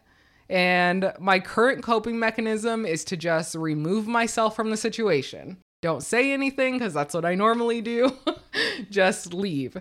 And 0.48 1.12
my 1.18 1.40
current 1.40 1.82
coping 1.82 2.18
mechanism 2.18 2.86
is 2.86 3.04
to 3.06 3.16
just 3.16 3.54
remove 3.54 4.06
myself 4.06 4.54
from 4.54 4.70
the 4.70 4.76
situation. 4.76 5.58
Don't 5.82 6.02
say 6.02 6.32
anything 6.32 6.74
because 6.74 6.94
that's 6.94 7.14
what 7.14 7.24
I 7.24 7.34
normally 7.34 7.80
do. 7.80 8.16
just 8.90 9.34
leave. 9.34 9.76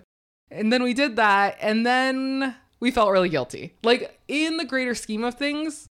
And 0.50 0.72
then 0.72 0.82
we 0.82 0.92
did 0.92 1.16
that. 1.16 1.56
And 1.60 1.86
then 1.86 2.56
we 2.80 2.90
felt 2.90 3.12
really 3.12 3.28
guilty. 3.28 3.74
Like 3.82 4.18
in 4.28 4.56
the 4.56 4.64
greater 4.64 4.94
scheme 4.94 5.24
of 5.24 5.34
things, 5.34 5.88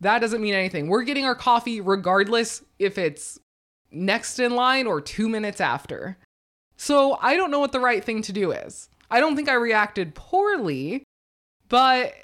that 0.00 0.20
doesn't 0.20 0.42
mean 0.42 0.54
anything. 0.54 0.88
We're 0.88 1.02
getting 1.02 1.24
our 1.24 1.34
coffee 1.34 1.80
regardless 1.80 2.62
if 2.78 2.98
it's 2.98 3.38
next 3.90 4.38
in 4.38 4.54
line 4.54 4.86
or 4.86 5.00
two 5.00 5.28
minutes 5.28 5.60
after. 5.60 6.18
So 6.76 7.18
I 7.20 7.36
don't 7.36 7.50
know 7.50 7.58
what 7.58 7.72
the 7.72 7.80
right 7.80 8.04
thing 8.04 8.22
to 8.22 8.32
do 8.32 8.52
is. 8.52 8.88
I 9.10 9.20
don't 9.20 9.36
think 9.36 9.48
I 9.48 9.54
reacted 9.54 10.14
poorly, 10.14 11.02
but 11.68 12.14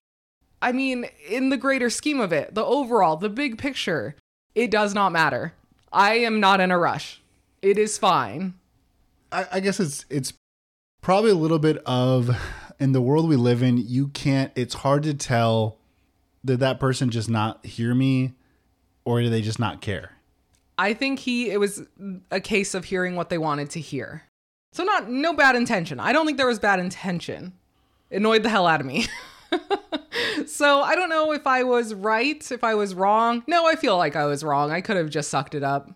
I 0.63 0.73
mean, 0.73 1.07
in 1.29 1.51
the 1.51 1.57
greater 1.57 1.91
scheme 1.91 2.21
of 2.21 2.33
it, 2.33 2.55
the 2.55 2.65
overall, 2.65 3.17
the 3.17 3.29
big 3.29 3.59
picture, 3.59 4.17
it 4.55 4.71
does 4.71 4.95
not 4.95 5.13
matter. 5.13 5.55
I 5.93 6.15
am 6.15 6.41
not 6.41 6.61
in 6.61 6.71
a 6.71 6.79
rush. 6.79 7.23
It 7.63 7.79
is 7.79 7.99
fine. 7.99 8.55
I, 9.33 9.47
I 9.53 9.61
guess 9.61 9.81
it's 9.81 10.05
it's 10.11 10.33
probably 11.01 11.31
a 11.31 11.37
little 11.37 11.59
bit 11.59 11.79
of 11.87 12.31
in 12.81 12.93
the 12.93 13.03
world 13.03 13.29
we 13.29 13.37
live 13.37 13.63
in, 13.63 13.79
you 13.79 14.09
can't. 14.09 14.53
It's 14.55 14.75
hard 14.75 15.03
to 15.05 15.15
tell 15.15 15.79
did 16.45 16.61
that 16.61 16.79
person 16.79 17.11
just 17.11 17.31
not 17.31 17.65
hear 17.65 17.95
me, 17.95 18.35
or 19.05 19.23
did 19.23 19.33
they 19.33 19.41
just 19.41 19.59
not 19.59 19.81
care? 19.81 20.14
I 20.79 20.95
think 20.95 21.21
he 21.21 21.51
it 21.51 21.61
was 21.61 21.83
a 22.31 22.41
case 22.41 22.75
of 22.75 22.85
hearing 22.85 23.17
what 23.17 23.29
they 23.29 23.39
wanted 23.39 23.71
to 23.71 23.81
hear. 23.81 24.25
So 24.73 24.83
not 24.83 25.09
no 25.09 25.33
bad 25.33 25.55
intention. 25.55 26.01
I 26.01 26.13
don't 26.13 26.27
think 26.27 26.39
there 26.39 26.47
was 26.47 26.59
bad 26.59 26.81
intention. 26.81 27.53
It 28.11 28.17
annoyed 28.17 28.43
the 28.43 28.49
hell 28.49 28.67
out 28.67 28.81
of 28.81 28.87
me. 28.87 29.07
so 30.47 30.83
I 30.83 30.97
don't 30.97 31.09
know 31.09 31.33
if 31.33 31.47
I 31.47 31.63
was 31.63 31.95
right, 31.95 32.51
if 32.51 32.65
I 32.65 32.75
was 32.75 32.95
wrong. 32.95 33.45
No, 33.47 33.67
I 33.67 33.77
feel 33.77 33.97
like 33.97 34.17
I 34.17 34.25
was 34.27 34.43
wrong. 34.43 34.73
I 34.73 34.81
could 34.81 34.97
have 34.97 35.11
just 35.11 35.31
sucked 35.31 35.55
it 35.55 35.63
up. 35.63 35.91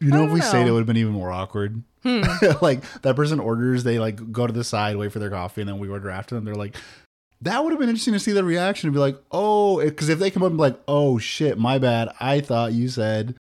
You 0.00 0.10
know, 0.10 0.24
if 0.24 0.32
we 0.32 0.40
say 0.40 0.62
it, 0.62 0.68
it 0.68 0.70
would 0.70 0.78
have 0.78 0.86
been 0.86 0.96
even 0.96 1.12
more 1.12 1.32
awkward. 1.32 1.82
Hmm. 2.04 2.22
like 2.62 2.82
that 3.02 3.16
person 3.16 3.40
orders, 3.40 3.84
they 3.84 3.98
like 3.98 4.32
go 4.32 4.46
to 4.46 4.52
the 4.52 4.64
side, 4.64 4.96
wait 4.96 5.12
for 5.12 5.18
their 5.18 5.30
coffee, 5.30 5.62
and 5.62 5.68
then 5.68 5.78
we 5.78 5.88
order 5.88 6.10
after 6.10 6.34
them. 6.34 6.44
They're 6.44 6.54
like, 6.54 6.76
that 7.42 7.62
would 7.62 7.70
have 7.70 7.80
been 7.80 7.88
interesting 7.88 8.14
to 8.14 8.20
see 8.20 8.32
the 8.32 8.44
reaction 8.44 8.88
and 8.88 8.94
be 8.94 9.00
like, 9.00 9.16
oh, 9.32 9.80
because 9.80 10.08
if 10.08 10.18
they 10.18 10.30
come 10.30 10.42
up 10.42 10.50
and 10.50 10.56
be 10.56 10.62
like, 10.62 10.80
oh 10.86 11.18
shit, 11.18 11.58
my 11.58 11.78
bad, 11.78 12.10
I 12.20 12.40
thought 12.40 12.72
you 12.72 12.88
said. 12.88 13.36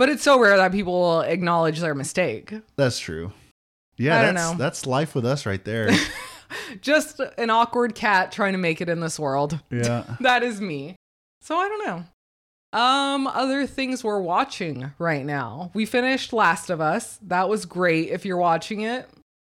But 0.00 0.08
it's 0.08 0.22
so 0.22 0.40
rare 0.40 0.56
that 0.56 0.72
people 0.72 1.20
acknowledge 1.20 1.78
their 1.80 1.94
mistake. 1.94 2.54
That's 2.76 2.98
true. 2.98 3.34
Yeah, 3.98 4.18
I 4.18 4.32
that's, 4.32 4.56
that's 4.56 4.86
life 4.86 5.14
with 5.14 5.26
us 5.26 5.44
right 5.44 5.62
there. 5.62 5.90
Just 6.80 7.20
an 7.36 7.50
awkward 7.50 7.94
cat 7.94 8.32
trying 8.32 8.52
to 8.52 8.58
make 8.58 8.80
it 8.80 8.88
in 8.88 9.00
this 9.00 9.20
world. 9.20 9.60
Yeah. 9.70 10.04
that 10.20 10.42
is 10.42 10.58
me. 10.58 10.96
So 11.42 11.54
I 11.54 11.68
don't 11.68 11.86
know. 11.86 12.80
Um, 12.80 13.26
other 13.26 13.66
things 13.66 14.02
we're 14.02 14.22
watching 14.22 14.90
right 14.98 15.22
now. 15.22 15.70
We 15.74 15.84
finished 15.84 16.32
Last 16.32 16.70
of 16.70 16.80
Us. 16.80 17.18
That 17.26 17.50
was 17.50 17.66
great. 17.66 18.08
If 18.08 18.24
you're 18.24 18.38
watching 18.38 18.80
it, 18.80 19.06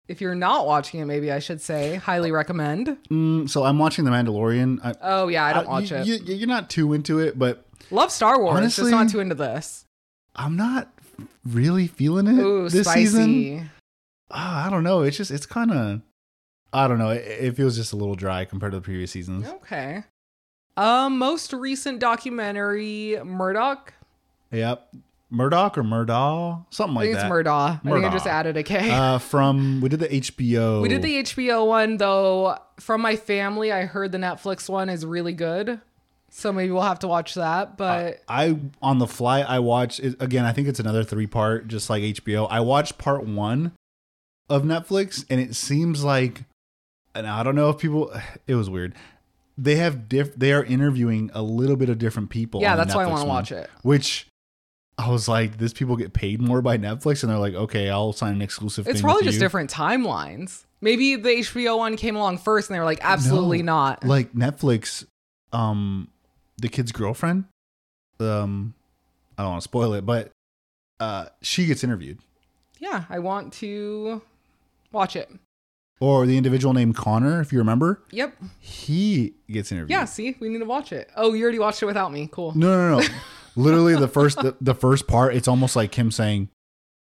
if 0.08 0.20
you're 0.20 0.34
not 0.34 0.66
watching 0.66 1.00
it, 1.00 1.06
maybe 1.06 1.32
I 1.32 1.38
should 1.38 1.62
say, 1.62 1.94
highly 1.94 2.32
recommend. 2.32 2.98
Mm, 3.10 3.48
so 3.48 3.64
I'm 3.64 3.78
watching 3.78 4.04
The 4.04 4.10
Mandalorian. 4.10 4.84
I, 4.84 4.94
oh 5.00 5.28
yeah, 5.28 5.42
I 5.42 5.54
don't 5.54 5.66
I, 5.66 5.70
watch 5.70 5.90
you, 5.90 6.16
it. 6.16 6.28
You, 6.28 6.44
are 6.44 6.46
not 6.46 6.68
too 6.68 6.92
into 6.92 7.20
it, 7.20 7.38
but 7.38 7.64
love 7.90 8.12
Star 8.12 8.38
Wars. 8.38 8.58
Honestly, 8.58 8.82
just 8.82 8.90
not 8.90 9.08
too 9.08 9.20
into 9.20 9.36
this. 9.36 9.86
I'm 10.36 10.56
not 10.56 10.92
really 11.44 11.86
feeling 11.86 12.26
it 12.26 12.42
Ooh, 12.42 12.68
this 12.68 12.86
spicy. 12.86 13.06
season. 13.06 13.70
Oh, 14.30 14.36
I 14.36 14.68
don't 14.70 14.84
know. 14.84 15.02
It's 15.02 15.16
just 15.16 15.30
it's 15.30 15.46
kind 15.46 15.70
of 15.70 16.00
I 16.72 16.88
don't 16.88 16.98
know. 16.98 17.10
It, 17.10 17.24
it, 17.24 17.56
feels 17.56 17.76
just 17.76 17.92
a 17.92 17.96
little 17.96 18.16
dry 18.16 18.44
compared 18.44 18.72
to 18.72 18.78
the 18.78 18.82
previous 18.82 19.12
seasons. 19.12 19.46
Okay. 19.46 20.02
Um, 20.76 21.18
most 21.18 21.52
recent 21.52 22.00
documentary, 22.00 23.16
Murdoch. 23.24 23.94
Yep. 24.50 24.92
Murdoch 25.30 25.78
or 25.78 25.82
Murdaugh, 25.82 26.64
something 26.70 26.94
like 26.94 27.04
I 27.04 27.06
think 27.06 27.16
that. 27.18 27.26
It's 27.26 27.32
Murdaugh. 27.32 27.82
Murdaugh. 27.82 27.90
I 27.90 27.92
think 27.92 28.04
I 28.04 28.10
just 28.10 28.26
added 28.26 28.56
a 28.56 28.62
K. 28.62 28.90
Uh, 28.90 29.18
from 29.18 29.80
we 29.80 29.88
did 29.88 30.00
the 30.00 30.08
HBO. 30.08 30.82
We 30.82 30.88
did 30.88 31.02
the 31.02 31.22
HBO 31.22 31.66
one 31.66 31.96
though. 31.96 32.58
From 32.78 33.00
my 33.00 33.16
family, 33.16 33.72
I 33.72 33.84
heard 33.84 34.12
the 34.12 34.18
Netflix 34.18 34.68
one 34.68 34.88
is 34.88 35.06
really 35.06 35.32
good, 35.32 35.80
so 36.36 36.52
maybe 36.52 36.72
we'll 36.72 36.82
have 36.82 36.98
to 37.00 37.08
watch 37.08 37.34
that. 37.34 37.76
But 37.76 38.20
I, 38.28 38.44
I 38.46 38.58
on 38.82 38.98
the 38.98 39.06
fly 39.06 39.40
I 39.40 39.60
watched 39.60 40.00
it, 40.00 40.20
again. 40.20 40.44
I 40.44 40.52
think 40.52 40.68
it's 40.68 40.80
another 40.80 41.04
three 41.04 41.26
part, 41.26 41.68
just 41.68 41.88
like 41.88 42.02
HBO. 42.02 42.46
I 42.50 42.60
watched 42.60 42.98
part 42.98 43.24
one 43.24 43.72
of 44.48 44.62
Netflix, 44.64 45.24
and 45.30 45.40
it 45.40 45.54
seems 45.54 46.02
like, 46.02 46.44
and 47.14 47.26
I 47.26 47.42
don't 47.42 47.54
know 47.54 47.70
if 47.70 47.78
people. 47.78 48.12
It 48.46 48.56
was 48.56 48.68
weird 48.68 48.94
they 49.56 49.76
have 49.76 50.08
diff 50.08 50.34
they 50.34 50.52
are 50.52 50.64
interviewing 50.64 51.30
a 51.34 51.42
little 51.42 51.76
bit 51.76 51.88
of 51.88 51.98
different 51.98 52.30
people. 52.30 52.60
Yeah, 52.60 52.76
that's 52.76 52.94
why 52.94 53.04
I 53.04 53.06
want 53.06 53.22
to 53.22 53.28
watch 53.28 53.52
it. 53.52 53.70
Which 53.82 54.26
I 54.98 55.10
was 55.10 55.28
like, 55.28 55.58
these 55.58 55.72
people 55.72 55.96
get 55.96 56.12
paid 56.12 56.40
more 56.40 56.62
by 56.62 56.78
Netflix, 56.78 57.22
and 57.22 57.30
they're 57.30 57.38
like, 57.38 57.54
okay, 57.54 57.90
I'll 57.90 58.12
sign 58.12 58.34
an 58.34 58.42
exclusive. 58.42 58.88
It's 58.88 59.00
probably 59.00 59.24
just 59.24 59.34
you. 59.34 59.40
different 59.40 59.70
timelines. 59.70 60.64
Maybe 60.80 61.16
the 61.16 61.28
HBO 61.30 61.78
one 61.78 61.96
came 61.96 62.16
along 62.16 62.38
first, 62.38 62.68
and 62.68 62.74
they 62.74 62.78
were 62.78 62.84
like, 62.84 63.00
absolutely 63.02 63.62
no, 63.62 63.72
not. 63.72 64.04
Like 64.04 64.32
Netflix, 64.32 65.04
um, 65.52 66.08
the 66.56 66.68
kid's 66.68 66.92
girlfriend, 66.92 67.44
um, 68.20 68.75
I 69.37 69.42
don't 69.42 69.52
want 69.52 69.62
to 69.62 69.68
spoil 69.68 69.94
it, 69.94 70.06
but 70.06 70.30
uh, 71.00 71.26
she 71.42 71.66
gets 71.66 71.84
interviewed. 71.84 72.18
Yeah, 72.78 73.04
I 73.08 73.18
want 73.18 73.52
to 73.54 74.23
watch 74.92 75.16
it 75.16 75.30
or 76.00 76.26
the 76.26 76.37
individual 76.37 76.75
named 76.75 76.96
Connor, 76.96 77.40
if 77.40 77.52
you 77.52 77.58
remember. 77.58 78.02
Yep. 78.11 78.37
He 78.61 79.34
gets 79.50 79.70
interviewed. 79.73 79.90
Yeah, 79.90 80.04
see, 80.04 80.37
we 80.40 80.49
need 80.49 80.58
to 80.58 80.64
watch 80.64 80.92
it. 80.92 81.11
Oh, 81.16 81.32
you 81.32 81.42
already 81.42 81.58
watched 81.58 81.82
it 81.82 81.87
without 81.87 82.12
me. 82.12 82.28
Cool. 82.30 82.52
No, 82.56 82.90
no, 82.90 82.99
no. 82.99 83.06
Literally 83.56 83.94
the 83.94 84.08
first 84.08 84.38
the, 84.38 84.56
the 84.61 84.75
first 84.75 85.06
part, 85.06 85.34
it's 85.34 85.46
almost 85.46 85.76
like 85.76 85.94
him 85.94 86.11
saying, 86.11 86.49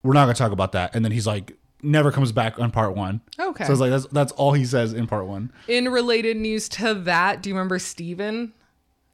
We're 0.03 0.13
not 0.13 0.25
gonna 0.25 0.33
talk 0.33 0.51
about 0.51 0.73
that. 0.73 0.93
And 0.93 1.05
then 1.05 1.13
he's 1.13 1.25
like, 1.25 1.57
never 1.81 2.11
comes 2.11 2.31
back 2.31 2.59
on 2.59 2.71
part 2.71 2.95
one. 2.95 3.21
Okay. 3.39 3.63
So 3.63 3.71
it's 3.71 3.79
like 3.81 3.91
that's 3.91 4.07
that's 4.07 4.31
all 4.33 4.51
he 4.51 4.65
says 4.65 4.91
in 4.93 5.07
part 5.07 5.25
one. 5.25 5.51
In 5.67 5.89
related 5.89 6.35
news 6.35 6.67
to 6.69 6.93
that, 6.93 7.41
do 7.41 7.49
you 7.49 7.55
remember 7.55 7.79
Steven? 7.79 8.53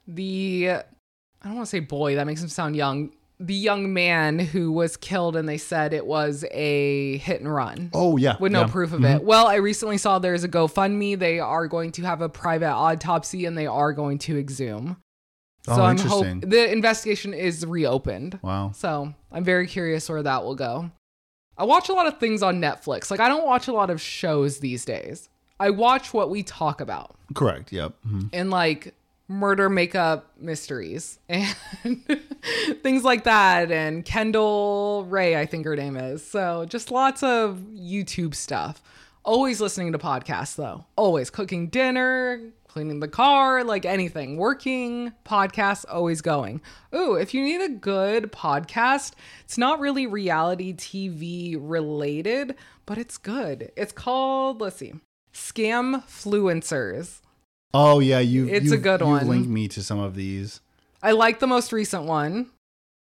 The 0.06 0.70
I 0.70 1.44
don't 1.44 1.56
want 1.56 1.66
to 1.66 1.70
say 1.70 1.80
boy, 1.80 2.16
that 2.16 2.26
makes 2.26 2.42
him 2.42 2.48
sound 2.48 2.76
young 2.76 3.12
the 3.46 3.54
young 3.54 3.92
man 3.92 4.38
who 4.38 4.70
was 4.70 4.96
killed 4.96 5.34
and 5.34 5.48
they 5.48 5.58
said 5.58 5.92
it 5.92 6.06
was 6.06 6.44
a 6.52 7.16
hit 7.18 7.40
and 7.40 7.52
run. 7.52 7.90
Oh 7.92 8.16
yeah. 8.16 8.36
With 8.38 8.52
no 8.52 8.66
proof 8.66 8.92
of 8.92 9.00
mm-hmm. 9.00 9.16
it. 9.16 9.24
Well, 9.24 9.48
I 9.48 9.56
recently 9.56 9.98
saw 9.98 10.18
there's 10.18 10.44
a 10.44 10.48
GoFundMe. 10.48 11.18
They 11.18 11.40
are 11.40 11.66
going 11.66 11.92
to 11.92 12.02
have 12.02 12.20
a 12.20 12.28
private 12.28 12.72
autopsy 12.72 13.44
and 13.44 13.58
they 13.58 13.66
are 13.66 13.92
going 13.92 14.18
to 14.18 14.38
exhume. 14.38 14.96
So 15.66 15.74
oh, 15.74 15.82
I'm 15.82 15.98
hoping 15.98 16.40
the 16.40 16.72
investigation 16.72 17.34
is 17.34 17.64
reopened. 17.64 18.38
Wow. 18.42 18.72
So 18.74 19.14
I'm 19.30 19.44
very 19.44 19.66
curious 19.66 20.08
where 20.08 20.22
that 20.22 20.44
will 20.44 20.56
go. 20.56 20.90
I 21.56 21.64
watch 21.64 21.88
a 21.88 21.92
lot 21.92 22.06
of 22.06 22.18
things 22.18 22.42
on 22.42 22.60
Netflix. 22.60 23.10
Like 23.10 23.20
I 23.20 23.28
don't 23.28 23.46
watch 23.46 23.68
a 23.68 23.72
lot 23.72 23.90
of 23.90 24.00
shows 24.00 24.58
these 24.58 24.84
days. 24.84 25.28
I 25.60 25.70
watch 25.70 26.12
what 26.12 26.30
we 26.30 26.42
talk 26.42 26.80
about. 26.80 27.16
Correct. 27.34 27.72
Yep. 27.72 27.94
Mm-hmm. 28.06 28.26
And 28.32 28.50
like 28.50 28.94
murder 29.28 29.68
makeup 29.68 30.30
mysteries 30.38 31.18
and 31.28 31.54
things 32.82 33.04
like 33.04 33.24
that. 33.24 33.70
And 33.70 34.04
Kendall 34.04 35.06
Rae, 35.08 35.36
I 35.36 35.46
think 35.46 35.64
her 35.64 35.76
name 35.76 35.96
is. 35.96 36.24
So 36.24 36.64
just 36.68 36.90
lots 36.90 37.22
of 37.22 37.58
YouTube 37.74 38.34
stuff. 38.34 38.82
Always 39.24 39.60
listening 39.60 39.92
to 39.92 39.98
podcasts 39.98 40.56
though. 40.56 40.84
Always 40.96 41.30
cooking 41.30 41.68
dinner, 41.68 42.40
cleaning 42.66 43.00
the 43.00 43.08
car, 43.08 43.62
like 43.62 43.84
anything. 43.84 44.36
Working, 44.36 45.12
podcasts, 45.24 45.84
always 45.88 46.20
going. 46.22 46.60
Ooh, 46.94 47.14
if 47.14 47.34
you 47.34 47.42
need 47.42 47.60
a 47.60 47.68
good 47.68 48.32
podcast, 48.32 49.12
it's 49.44 49.58
not 49.58 49.78
really 49.78 50.06
reality 50.06 50.72
TV 50.72 51.56
related, 51.58 52.56
but 52.86 52.98
it's 52.98 53.18
good. 53.18 53.70
It's 53.76 53.92
called, 53.92 54.60
let's 54.60 54.76
see, 54.76 54.94
Scamfluencers. 55.32 57.20
Oh 57.74 58.00
yeah, 58.00 58.18
you. 58.20 58.48
It's 58.48 58.70
a 58.70 58.76
good 58.78 59.02
one. 59.02 59.26
Linked 59.28 59.48
me 59.48 59.68
to 59.68 59.82
some 59.82 59.98
of 59.98 60.14
these. 60.14 60.60
I 61.02 61.12
like 61.12 61.40
the 61.40 61.46
most 61.46 61.72
recent 61.72 62.04
one. 62.04 62.50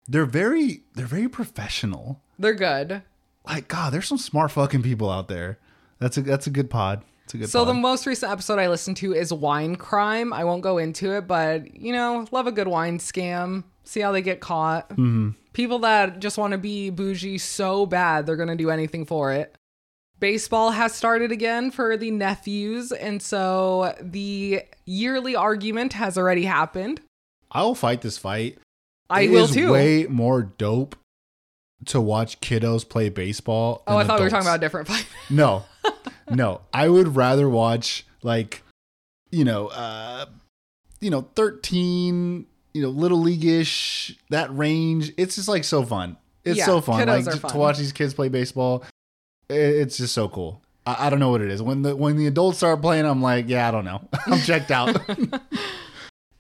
They're 0.09 0.27
very 0.27 0.83
they're 0.95 1.07
very 1.07 1.29
professional. 1.29 2.21
They're 2.39 2.55
good. 2.55 3.03
Like 3.47 3.69
God, 3.69 3.93
there's 3.93 4.09
some 4.09 4.19
smart 4.19 4.51
fucking 4.51 4.83
people 4.83 5.11
out 5.11 5.29
there. 5.29 5.59
That's 5.99 6.17
a 6.17 6.23
that's 6.23 6.47
a 6.47 6.51
good 6.51 6.71
pod. 6.71 7.05
It's 7.25 7.35
a 7.35 7.39
good 7.39 7.49
So 7.49 7.61
pod. 7.61 7.69
the 7.69 7.75
most 7.75 8.07
recent 8.07 8.31
episode 8.33 8.59
I 8.59 8.69
listened 8.69 8.97
to 8.99 9.15
is 9.15 9.33
Wine 9.33 9.77
Crime. 9.77 10.33
I 10.33 10.45
won't 10.45 10.63
go 10.63 10.79
into 10.79 11.13
it, 11.17 11.27
but 11.27 11.75
you 11.75 11.93
know, 11.93 12.27
love 12.33 12.47
a 12.47 12.53
good 12.53 12.69
wine 12.69 12.99
scam. 12.99 13.65
See 13.85 14.01
how 14.01 14.13
they 14.13 14.23
get 14.23 14.41
caught. 14.41 14.89
Mm-hmm. 14.91 15.31
People 15.53 15.81
that 15.81 16.19
just 16.21 16.37
want 16.39 16.53
to 16.53 16.59
be 16.59 16.91
bougie 16.91 17.39
so 17.39 17.87
bad, 17.87 18.27
they're 18.27 18.37
going 18.37 18.49
to 18.49 18.57
do 18.57 18.71
anything 18.71 19.05
for 19.05 19.33
it. 19.33 19.57
Baseball 20.25 20.71
has 20.71 20.95
started 20.95 21.33
again 21.33 21.71
for 21.71 21.99
the 21.99 22.11
nephews, 22.11 22.93
and 22.93 23.21
so 23.21 23.95
the 24.01 24.63
yearly 24.87 25.37
argument 25.37 25.93
has 25.93 26.17
already 26.17 26.47
happened. 26.47 27.03
I 27.53 27.61
will 27.61 27.75
fight 27.75 28.01
this 28.01 28.17
fight. 28.17 28.57
I 29.11 29.21
It 29.25 29.31
will 29.33 29.45
is 29.45 29.51
too. 29.51 29.71
Way 29.71 30.07
more 30.09 30.43
dope 30.43 30.97
to 31.85 32.01
watch 32.01 32.41
kiddos 32.41 32.89
play 32.89 33.11
baseball. 33.11 33.83
oh, 33.87 33.99
I 33.99 33.99
than 33.99 34.07
thought 34.07 34.19
we 34.21 34.25
were 34.25 34.31
talking 34.31 34.47
about 34.47 34.57
a 34.57 34.61
different 34.61 34.89
fight. 34.89 35.05
No, 35.29 35.65
no. 36.31 36.63
I 36.73 36.89
would 36.89 37.17
rather 37.17 37.47
watch 37.47 38.07
like, 38.23 38.63
you 39.31 39.45
know, 39.45 39.67
uh, 39.67 40.25
you 41.03 41.11
know, 41.11 41.29
thirteen, 41.35 42.47
you 42.73 42.81
know, 42.81 42.89
little 42.89 43.19
league-ish 43.19 44.17
that 44.31 44.57
range. 44.57 45.13
It's 45.19 45.35
just 45.37 45.49
like 45.49 45.65
so 45.65 45.83
fun. 45.85 46.17
It's 46.45 46.57
Yeah, 46.61 46.65
so 46.65 46.81
fun, 46.81 47.07
like 47.07 47.25
fun. 47.27 47.51
to 47.51 47.59
watch 47.59 47.77
these 47.77 47.93
kids 47.93 48.15
play 48.15 48.31
baseball. 48.31 48.85
It's 49.49 49.97
just 49.97 50.15
so 50.15 50.29
cool. 50.29 50.63
I, 50.87 51.07
I 51.07 51.11
don't 51.11 51.21
know 51.21 51.31
what 51.31 51.41
it 51.43 51.51
is. 51.51 51.63
When 51.63 51.83
the 51.83 51.95
when 51.97 52.17
the 52.17 52.27
adults 52.27 52.59
start 52.59 52.81
playing, 52.81 53.07
I'm 53.07 53.23
like, 53.23 53.49
yeah, 53.49 53.69
I 53.69 53.71
don't 53.71 53.85
know. 53.85 54.07
I'm 54.27 54.41
checked 54.41 54.71
out. 54.71 54.97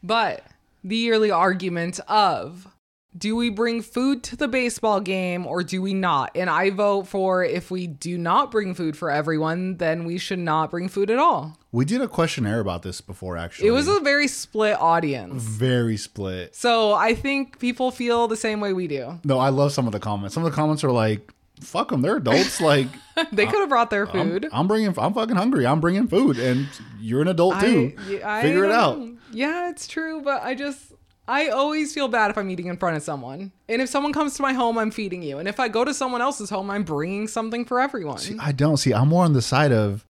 But 0.02 0.44
the 0.82 0.96
yearly 0.96 1.30
argument 1.30 1.99
of 2.08 2.68
do 3.16 3.37
we 3.37 3.49
bring 3.49 3.80
food 3.80 4.23
to 4.25 4.37
the 4.37 4.49
baseball 4.49 5.00
game 5.00 5.46
or 5.46 5.62
do 5.62 5.80
we 5.80 5.94
not? 5.94 6.32
And 6.34 6.50
I 6.50 6.70
vote 6.70 7.04
for 7.06 7.44
if 7.44 7.70
we 7.70 7.87
do 7.87 8.18
not 8.18 8.50
bring 8.50 8.75
food 8.75 8.96
for 8.96 9.11
everyone, 9.11 9.76
then 9.76 10.04
we 10.04 10.18
should 10.18 10.40
not 10.40 10.70
bring 10.70 10.88
food 10.88 11.11
at 11.11 11.18
all. 11.18 11.56
we 11.70 11.84
did 11.84 12.00
a 12.02 12.08
questionnaire 12.08 12.58
about 12.61 12.82
this 12.82 13.00
before, 13.00 13.37
actually. 13.37 13.68
It 13.68 13.70
was 13.70 13.87
a 13.88 14.00
very 14.00 14.26
split 14.28 14.76
audience. 14.80 15.42
very 15.42 15.96
split. 15.96 16.54
So 16.56 16.92
I 16.92 17.14
think 17.14 17.61
people 17.61 17.90
feel 17.92 18.26
the 18.28 18.37
same 18.37 18.61
way 18.61 18.73
we 18.73 18.88
do. 18.88 19.20
No, 19.25 19.38
I 19.38 19.49
love 19.50 19.73
some 19.73 19.87
of 19.87 19.92
the 19.92 20.00
comments. 20.00 20.34
Some 20.34 20.44
of 20.44 20.50
the 20.50 20.56
comments 20.56 20.82
are 20.84 20.90
like, 20.92 21.32
"Fuck 21.64 21.90
them, 21.90 22.02
they're 22.02 22.16
adults." 22.16 22.61
Like, 22.61 22.88
They 23.33 23.47
could 23.47 23.61
have 23.61 23.68
brought 23.68 23.90
their 23.90 24.06
I'm, 24.09 24.12
food. 24.30 24.49
I'm 24.52 24.66
bringing. 24.68 24.94
I'm 24.99 25.14
fucking 25.14 25.37
hungry. 25.37 25.66
I'm 25.66 25.80
bringing 25.80 26.06
food, 26.09 26.38
and 26.38 26.68
you're 27.00 27.23
an 27.23 27.28
adult 27.28 27.61
too. 27.61 27.94
I- 28.25 28.38
I 28.38 28.42
Figure 28.42 28.64
it 28.64 28.71
out. 28.73 29.00
Yeah, 29.33 29.68
it's 29.71 29.87
true, 29.87 30.21
but 30.23 30.42
I 30.42 30.54
just 30.54 30.92
I 31.26 31.49
always 31.49 31.92
feel 31.94 32.06
bad 32.09 32.30
if 32.30 32.38
I'm 32.38 32.50
eating 32.50 32.66
in 32.66 32.76
front 32.76 32.97
of 32.97 33.02
someone. 33.02 33.50
And 33.68 33.80
if 33.83 33.88
someone 33.88 34.12
comes 34.12 34.35
to 34.35 34.42
my 34.42 34.52
home, 34.52 34.76
I'm 34.78 34.90
feeding 34.90 35.23
you. 35.23 35.38
And 35.38 35.49
if 35.49 35.59
I 35.59 35.68
go 35.68 35.85
to 35.85 35.92
someone 35.94 36.21
else's 36.21 36.50
home, 36.50 36.71
I'm 36.71 36.83
bringing 36.85 37.26
something 37.28 37.64
for 37.64 37.80
everyone. 37.80 38.18
I 38.40 38.52
don't 38.52 38.76
see. 38.76 38.92
I'm 38.92 39.09
more 39.09 39.25
on 39.25 39.33
the 39.33 39.42
side 39.42 39.73
of 39.73 40.04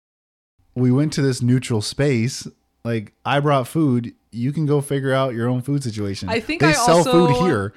we 0.75 0.91
went 0.91 1.13
to 1.13 1.21
this 1.21 1.41
neutral 1.41 1.81
space. 1.81 2.47
Like 2.83 3.13
I 3.25 3.39
brought 3.39 3.67
food. 3.67 4.13
You 4.31 4.51
can 4.51 4.65
go 4.65 4.81
figure 4.81 5.13
out 5.13 5.35
your 5.35 5.47
own 5.47 5.61
food 5.61 5.83
situation. 5.83 6.27
I 6.29 6.39
think 6.39 6.61
they 6.61 6.69
I 6.69 6.71
sell 6.73 6.97
also- 6.97 7.27
food 7.27 7.45
here. 7.45 7.73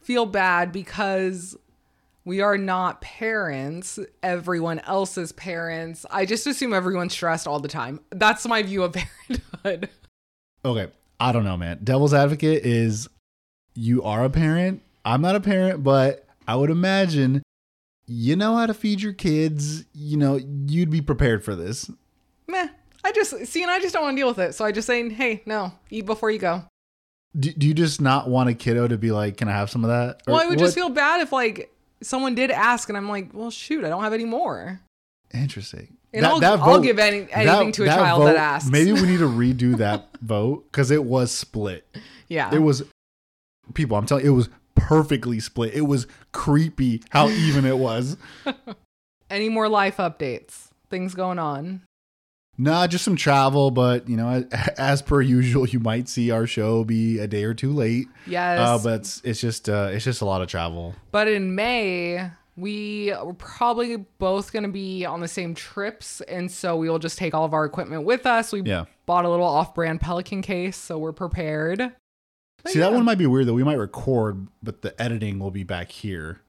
feel 0.00 0.24
bad 0.26 0.72
because 0.72 1.56
we 2.24 2.40
are 2.40 2.56
not 2.56 3.00
parents, 3.00 3.98
everyone 4.22 4.78
else's 4.80 5.32
parents. 5.32 6.06
I 6.10 6.24
just 6.24 6.46
assume 6.46 6.72
everyone's 6.72 7.12
stressed 7.12 7.46
all 7.46 7.60
the 7.60 7.68
time. 7.68 8.00
That's 8.10 8.46
my 8.46 8.62
view 8.62 8.82
of 8.82 8.92
parenthood. 8.94 9.90
Okay, 10.66 10.90
I 11.20 11.30
don't 11.32 11.44
know, 11.44 11.58
man. 11.58 11.80
Devil's 11.84 12.14
advocate 12.14 12.64
is 12.64 13.06
you 13.74 14.02
are 14.02 14.24
a 14.24 14.30
parent. 14.30 14.80
I'm 15.04 15.20
not 15.20 15.36
a 15.36 15.40
parent, 15.40 15.84
but 15.84 16.26
I 16.48 16.56
would 16.56 16.70
imagine 16.70 17.42
you 18.06 18.34
know 18.34 18.56
how 18.56 18.64
to 18.64 18.72
feed 18.72 19.02
your 19.02 19.12
kids. 19.12 19.84
You 19.92 20.16
know, 20.16 20.36
you'd 20.36 20.88
be 20.88 21.02
prepared 21.02 21.44
for 21.44 21.54
this. 21.54 21.90
Meh. 22.48 22.68
I 23.04 23.12
just 23.12 23.46
see, 23.46 23.60
and 23.60 23.70
I 23.70 23.78
just 23.78 23.92
don't 23.92 24.04
want 24.04 24.16
to 24.16 24.20
deal 24.20 24.28
with 24.28 24.38
it. 24.38 24.54
So 24.54 24.64
I 24.64 24.72
just 24.72 24.86
say, 24.86 25.06
hey, 25.10 25.42
no, 25.44 25.72
eat 25.90 26.06
before 26.06 26.30
you 26.30 26.38
go. 26.38 26.64
Do, 27.38 27.52
do 27.52 27.66
you 27.66 27.74
just 27.74 28.00
not 28.00 28.30
want 28.30 28.48
a 28.48 28.54
kiddo 28.54 28.88
to 28.88 28.96
be 28.96 29.10
like, 29.10 29.36
"Can 29.36 29.48
I 29.48 29.52
have 29.52 29.68
some 29.68 29.84
of 29.84 29.90
that?" 29.90 30.22
Or 30.26 30.32
well, 30.32 30.42
I 30.42 30.46
would 30.46 30.58
just 30.58 30.74
feel 30.74 30.88
bad 30.88 31.20
if 31.20 31.32
like 31.32 31.73
someone 32.04 32.34
did 32.34 32.50
ask, 32.50 32.88
and 32.88 32.96
I'm 32.98 33.08
like, 33.08 33.30
well, 33.32 33.50
shoot, 33.50 33.84
I 33.84 33.88
don't 33.88 34.02
have 34.02 34.12
any 34.12 34.24
more. 34.24 34.80
interesting. 35.32 35.96
And 36.12 36.24
I'll, 36.24 36.44
I'll 36.44 36.80
give 36.80 37.00
any, 37.00 37.26
anything 37.32 37.44
that- 37.46 37.74
to 37.74 37.82
a 37.82 37.86
that 37.86 37.96
child 37.96 38.22
vote- 38.22 38.26
that 38.26 38.36
asks. 38.36 38.70
Maybe 38.70 38.92
we 38.92 39.02
need 39.02 39.18
to 39.18 39.28
redo 39.28 39.76
that 39.78 40.08
vote 40.22 40.64
because 40.70 40.90
it 40.92 41.04
was 41.04 41.32
split. 41.32 41.84
yeah. 42.28 42.54
It 42.54 42.60
was 42.60 42.84
people. 43.74 43.96
I'm 43.96 44.06
telling 44.06 44.24
you, 44.24 44.32
it 44.32 44.36
was 44.36 44.48
perfectly 44.76 45.40
split. 45.40 45.74
It 45.74 45.82
was 45.82 46.06
creepy 46.32 47.02
how 47.10 47.28
even 47.30 47.64
it 47.64 47.78
was. 47.78 48.16
any 49.30 49.48
more 49.48 49.68
life 49.68 49.96
updates? 49.96 50.68
Things 50.90 51.14
going 51.14 51.40
on? 51.40 51.82
Nah, 52.56 52.86
just 52.86 53.04
some 53.04 53.16
travel, 53.16 53.70
but 53.70 54.08
you 54.08 54.16
know, 54.16 54.46
as, 54.78 55.02
per 55.02 55.20
usual, 55.20 55.66
you 55.68 55.80
might 55.80 56.08
see 56.08 56.30
our 56.30 56.46
show 56.46 56.84
be 56.84 57.18
a 57.18 57.26
day 57.26 57.44
or 57.44 57.54
two 57.54 57.72
late. 57.72 58.06
Yes. 58.26 58.58
Uh, 58.60 58.78
but 58.82 59.00
it's, 59.00 59.20
it's 59.24 59.40
just 59.40 59.68
uh, 59.68 59.88
it's 59.90 60.04
just 60.04 60.20
a 60.20 60.24
lot 60.24 60.40
of 60.42 60.48
travel. 60.48 60.94
But 61.10 61.26
in 61.28 61.54
May, 61.56 62.30
we 62.56 63.10
are 63.10 63.32
probably 63.32 63.96
both 63.96 64.52
going 64.52 64.62
to 64.62 64.68
be 64.68 65.04
on 65.04 65.20
the 65.20 65.26
same 65.28 65.54
trips. 65.54 66.20
And 66.22 66.50
so 66.50 66.76
we 66.76 66.88
will 66.88 67.00
just 67.00 67.18
take 67.18 67.34
all 67.34 67.44
of 67.44 67.52
our 67.54 67.64
equipment 67.64 68.04
with 68.04 68.24
us. 68.26 68.52
We 68.52 68.62
Yeah. 68.62 68.84
bought 69.06 69.24
a 69.24 69.28
little 69.28 69.46
off 69.46 69.74
brand 69.74 70.00
Pelican 70.00 70.40
case, 70.42 70.76
so 70.76 70.96
we're 70.98 71.12
prepared. 71.12 71.92
But 72.62 72.72
See, 72.72 72.78
that 72.78 72.92
one 72.92 73.04
might 73.04 73.18
be 73.18 73.26
weird 73.26 73.46
though. 73.46 73.54
We 73.54 73.64
might 73.64 73.74
record, 73.78 74.46
but 74.62 74.82
the 74.82 74.98
editing 75.02 75.38
will 75.38 75.50
be 75.50 75.64
back 75.64 75.90
here 75.90 76.40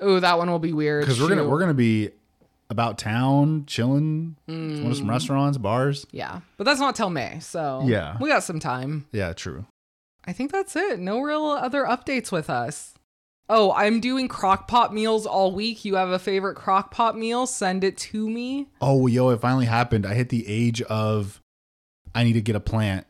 Oh, 0.00 0.20
that 0.20 0.38
one 0.38 0.48
will 0.48 0.60
be 0.60 0.72
weird. 0.72 1.02
because 1.04 1.20
we're 1.20 1.28
gonna 1.28 1.46
we're 1.48 1.58
gonna 1.58 1.74
be 1.74 2.10
about 2.70 2.98
town, 2.98 3.64
chilling, 3.66 4.36
Mm, 4.48 4.78
going 4.78 4.90
to 4.90 4.94
some 4.94 5.08
restaurants, 5.08 5.56
bars. 5.58 6.06
Yeah. 6.12 6.40
But 6.56 6.64
that's 6.64 6.80
not 6.80 6.94
till 6.94 7.10
May. 7.10 7.38
So 7.40 7.82
Yeah. 7.86 8.16
we 8.20 8.28
got 8.28 8.44
some 8.44 8.60
time. 8.60 9.06
Yeah, 9.12 9.32
true. 9.32 9.64
I 10.26 10.32
think 10.32 10.52
that's 10.52 10.76
it. 10.76 10.98
No 10.98 11.20
real 11.20 11.44
other 11.46 11.84
updates 11.84 12.30
with 12.30 12.50
us. 12.50 12.94
Oh, 13.48 13.72
I'm 13.72 13.98
doing 14.00 14.28
crock 14.28 14.68
pot 14.68 14.92
meals 14.92 15.24
all 15.24 15.52
week. 15.54 15.82
You 15.86 15.94
have 15.94 16.10
a 16.10 16.18
favorite 16.18 16.54
crock 16.56 16.90
pot 16.90 17.16
meal? 17.16 17.46
Send 17.46 17.82
it 17.82 17.96
to 17.98 18.28
me. 18.28 18.66
Oh, 18.82 19.06
yo, 19.06 19.30
it 19.30 19.40
finally 19.40 19.64
happened. 19.64 20.04
I 20.04 20.12
hit 20.12 20.28
the 20.28 20.46
age 20.46 20.82
of 20.82 21.40
I 22.14 22.24
need 22.24 22.34
to 22.34 22.42
get 22.42 22.56
a 22.56 22.60
plant. 22.60 23.06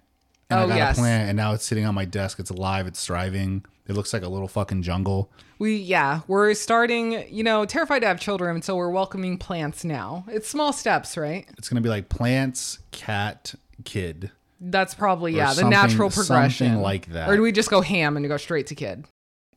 And 0.51 0.61
Oh, 0.61 0.65
I 0.65 0.67
got 0.69 0.77
yes. 0.77 0.97
a 0.99 1.01
plant 1.01 1.29
and 1.29 1.37
now 1.37 1.53
it's 1.53 1.65
sitting 1.65 1.85
on 1.85 1.95
my 1.95 2.05
desk. 2.07 2.39
It's 2.39 2.51
alive, 2.51 2.87
it's 2.87 3.05
thriving. 3.05 3.65
It 3.87 3.95
looks 3.95 4.13
like 4.13 4.23
a 4.23 4.29
little 4.29 4.49
fucking 4.49 4.83
jungle. 4.83 5.31
We 5.59 5.77
yeah, 5.77 6.21
we're 6.27 6.55
starting, 6.55 7.25
you 7.35 7.43
know, 7.43 7.65
terrified 7.65 8.01
to 8.01 8.07
have 8.07 8.21
children, 8.21 8.63
so 8.63 8.77
we're 8.77 8.91
welcoming 8.91 9.39
plants 9.39 9.85
now. 9.85 10.25
It's 10.29 10.49
small 10.49 10.73
steps, 10.73 11.17
right? 11.17 11.47
It's 11.59 11.69
gonna 11.69 11.81
be 11.81 11.89
like 11.89 12.09
plants, 12.09 12.79
cat, 12.93 13.55
kid. 13.85 14.31
That's 14.61 14.95
probably 14.95 15.35
yeah, 15.35 15.55
the 15.55 15.69
natural 15.69 16.11
progression. 16.11 16.81
like 16.81 17.07
that. 17.13 17.29
Or 17.29 17.37
do 17.37 17.43
we 17.43 17.53
just 17.53 17.71
go 17.71 17.81
ham 17.81 18.17
and 18.17 18.27
go 18.27 18.37
straight 18.37 18.67
to 18.69 18.75
kid 18.75 19.05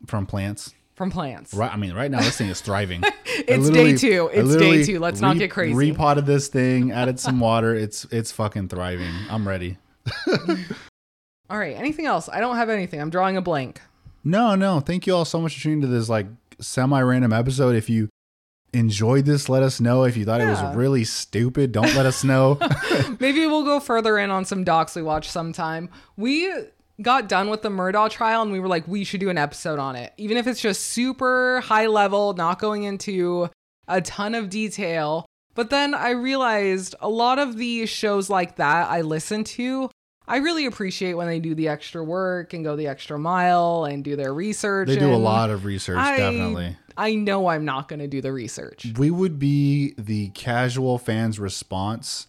From 0.06 0.26
plants. 0.28 0.74
from 0.96 1.10
plants? 1.10 1.54
Right 1.54 1.72
I 1.74 1.78
mean, 1.78 1.94
right 1.94 2.12
now 2.12 2.20
this 2.20 2.38
thing 2.38 2.50
is 2.50 2.62
thriving. 2.62 3.04
It's 3.48 3.70
day 3.70 3.96
two. 3.98 4.30
It's 4.32 4.56
day 4.56 4.84
two. 4.84 5.00
Let's 5.00 5.20
not 5.20 5.38
get 5.38 5.50
crazy. 5.52 5.74
Repotted 5.74 6.26
this 6.26 6.48
thing, 6.50 6.92
added 6.92 7.20
some 7.20 7.40
water. 7.40 7.74
It's 7.76 8.06
it's 8.12 8.32
fucking 8.32 8.68
thriving. 8.68 9.14
I'm 9.30 9.48
ready. 9.48 9.78
All 11.50 11.58
right. 11.58 11.76
Anything 11.76 12.06
else? 12.06 12.30
I 12.30 12.40
don't 12.40 12.56
have 12.56 12.70
anything. 12.70 13.02
I'm 13.02 13.10
drawing 13.10 13.38
a 13.38 13.42
blank. 13.42 13.82
No, 14.24 14.56
no. 14.56 14.80
Thank 14.80 15.08
you 15.08 15.16
all 15.16 15.26
so 15.26 15.42
much 15.42 15.56
for 15.56 15.64
tuning 15.64 15.82
to 15.82 15.88
this 15.88 16.08
like 16.08 16.28
semi-random 16.60 17.34
episode. 17.34 17.76
If 17.76 17.90
you 17.90 18.08
enjoyed 18.74 19.26
this, 19.26 19.50
let 19.50 19.64
us 19.64 19.82
know. 19.82 20.04
If 20.04 20.16
you 20.16 20.26
thought 20.26 20.42
it 20.42 20.46
was 20.46 20.76
really 20.76 21.04
stupid, 21.04 21.72
don't 21.72 21.94
let 21.96 22.06
us 22.06 22.24
know. 22.24 22.60
Maybe 23.20 23.46
we'll 23.48 23.66
go 23.66 23.80
further 23.80 24.18
in 24.18 24.30
on 24.30 24.46
some 24.46 24.64
docs 24.64 24.96
we 24.96 25.02
watch 25.02 25.30
sometime. 25.30 25.90
We 26.16 26.52
got 27.02 27.28
done 27.28 27.50
with 27.50 27.62
the 27.62 27.70
Murdaugh 27.70 28.10
trial 28.10 28.42
and 28.42 28.52
we 28.52 28.60
were 28.60 28.68
like, 28.68 28.88
we 28.88 29.04
should 29.04 29.20
do 29.20 29.30
an 29.30 29.38
episode 29.38 29.80
on 29.80 29.96
it. 29.96 30.14
Even 30.18 30.38
if 30.38 30.48
it's 30.48 30.62
just 30.62 30.88
super 30.88 31.62
high 31.62 31.88
level, 31.88 32.34
not 32.34 32.60
going 32.60 32.84
into 32.84 33.50
a 33.88 34.02
ton 34.02 34.36
of 34.36 34.50
detail. 34.50 35.26
But 35.54 35.70
then 35.70 35.94
I 35.94 36.12
realized 36.12 36.96
a 37.02 37.10
lot 37.10 37.38
of 37.38 37.58
the 37.58 37.86
shows 37.86 38.30
like 38.30 38.56
that 38.56 38.90
I 38.90 39.02
listen 39.02 39.44
to, 39.44 39.90
I 40.32 40.38
really 40.38 40.66
appreciate 40.66 41.16
when 41.16 41.28
they 41.28 41.42
do 41.42 41.54
the 41.54 41.68
extra 41.68 42.02
work 42.02 42.54
and 42.54 42.64
go 42.64 42.78
the 42.78 42.88
extra 42.88 43.20
mile 43.20 43.84
and 43.84 44.02
do 44.02 44.16
their 44.16 44.34
research. 44.34 44.88
they 44.88 44.96
do 44.96 45.14
a 45.14 45.16
lot 45.16 45.50
of 45.50 45.66
research, 45.66 45.98
I, 45.98 46.16
definitely. 46.16 46.78
I 46.96 47.16
know 47.16 47.48
I'm 47.48 47.66
not 47.66 47.90
going 47.90 48.00
to 48.00 48.08
do 48.08 48.22
the 48.22 48.32
research. 48.32 48.94
We 48.98 49.12
would 49.12 49.40
be 49.40 49.94
the 49.98 50.30
casual 50.30 50.98
fans' 50.98 51.38
response 51.38 52.28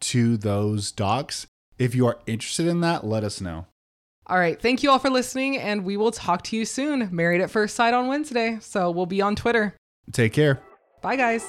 to 0.00 0.36
those 0.36 0.92
docs. 0.92 1.46
If 1.78 1.94
you 1.94 2.06
are 2.06 2.18
interested 2.26 2.66
in 2.66 2.82
that, 2.82 3.06
let 3.06 3.24
us 3.24 3.40
know. 3.40 3.64
All 4.26 4.38
right. 4.38 4.60
Thank 4.60 4.82
you 4.82 4.90
all 4.90 4.98
for 4.98 5.08
listening, 5.08 5.56
and 5.56 5.86
we 5.86 5.96
will 5.96 6.12
talk 6.12 6.42
to 6.44 6.56
you 6.56 6.66
soon. 6.66 7.08
Married 7.10 7.40
at 7.40 7.50
First 7.50 7.74
Sight 7.74 7.94
on 7.94 8.08
Wednesday. 8.08 8.58
So 8.60 8.90
we'll 8.90 9.06
be 9.06 9.22
on 9.22 9.36
Twitter. 9.36 9.74
Take 10.12 10.34
care. 10.34 10.60
Bye, 11.00 11.16
guys. 11.16 11.46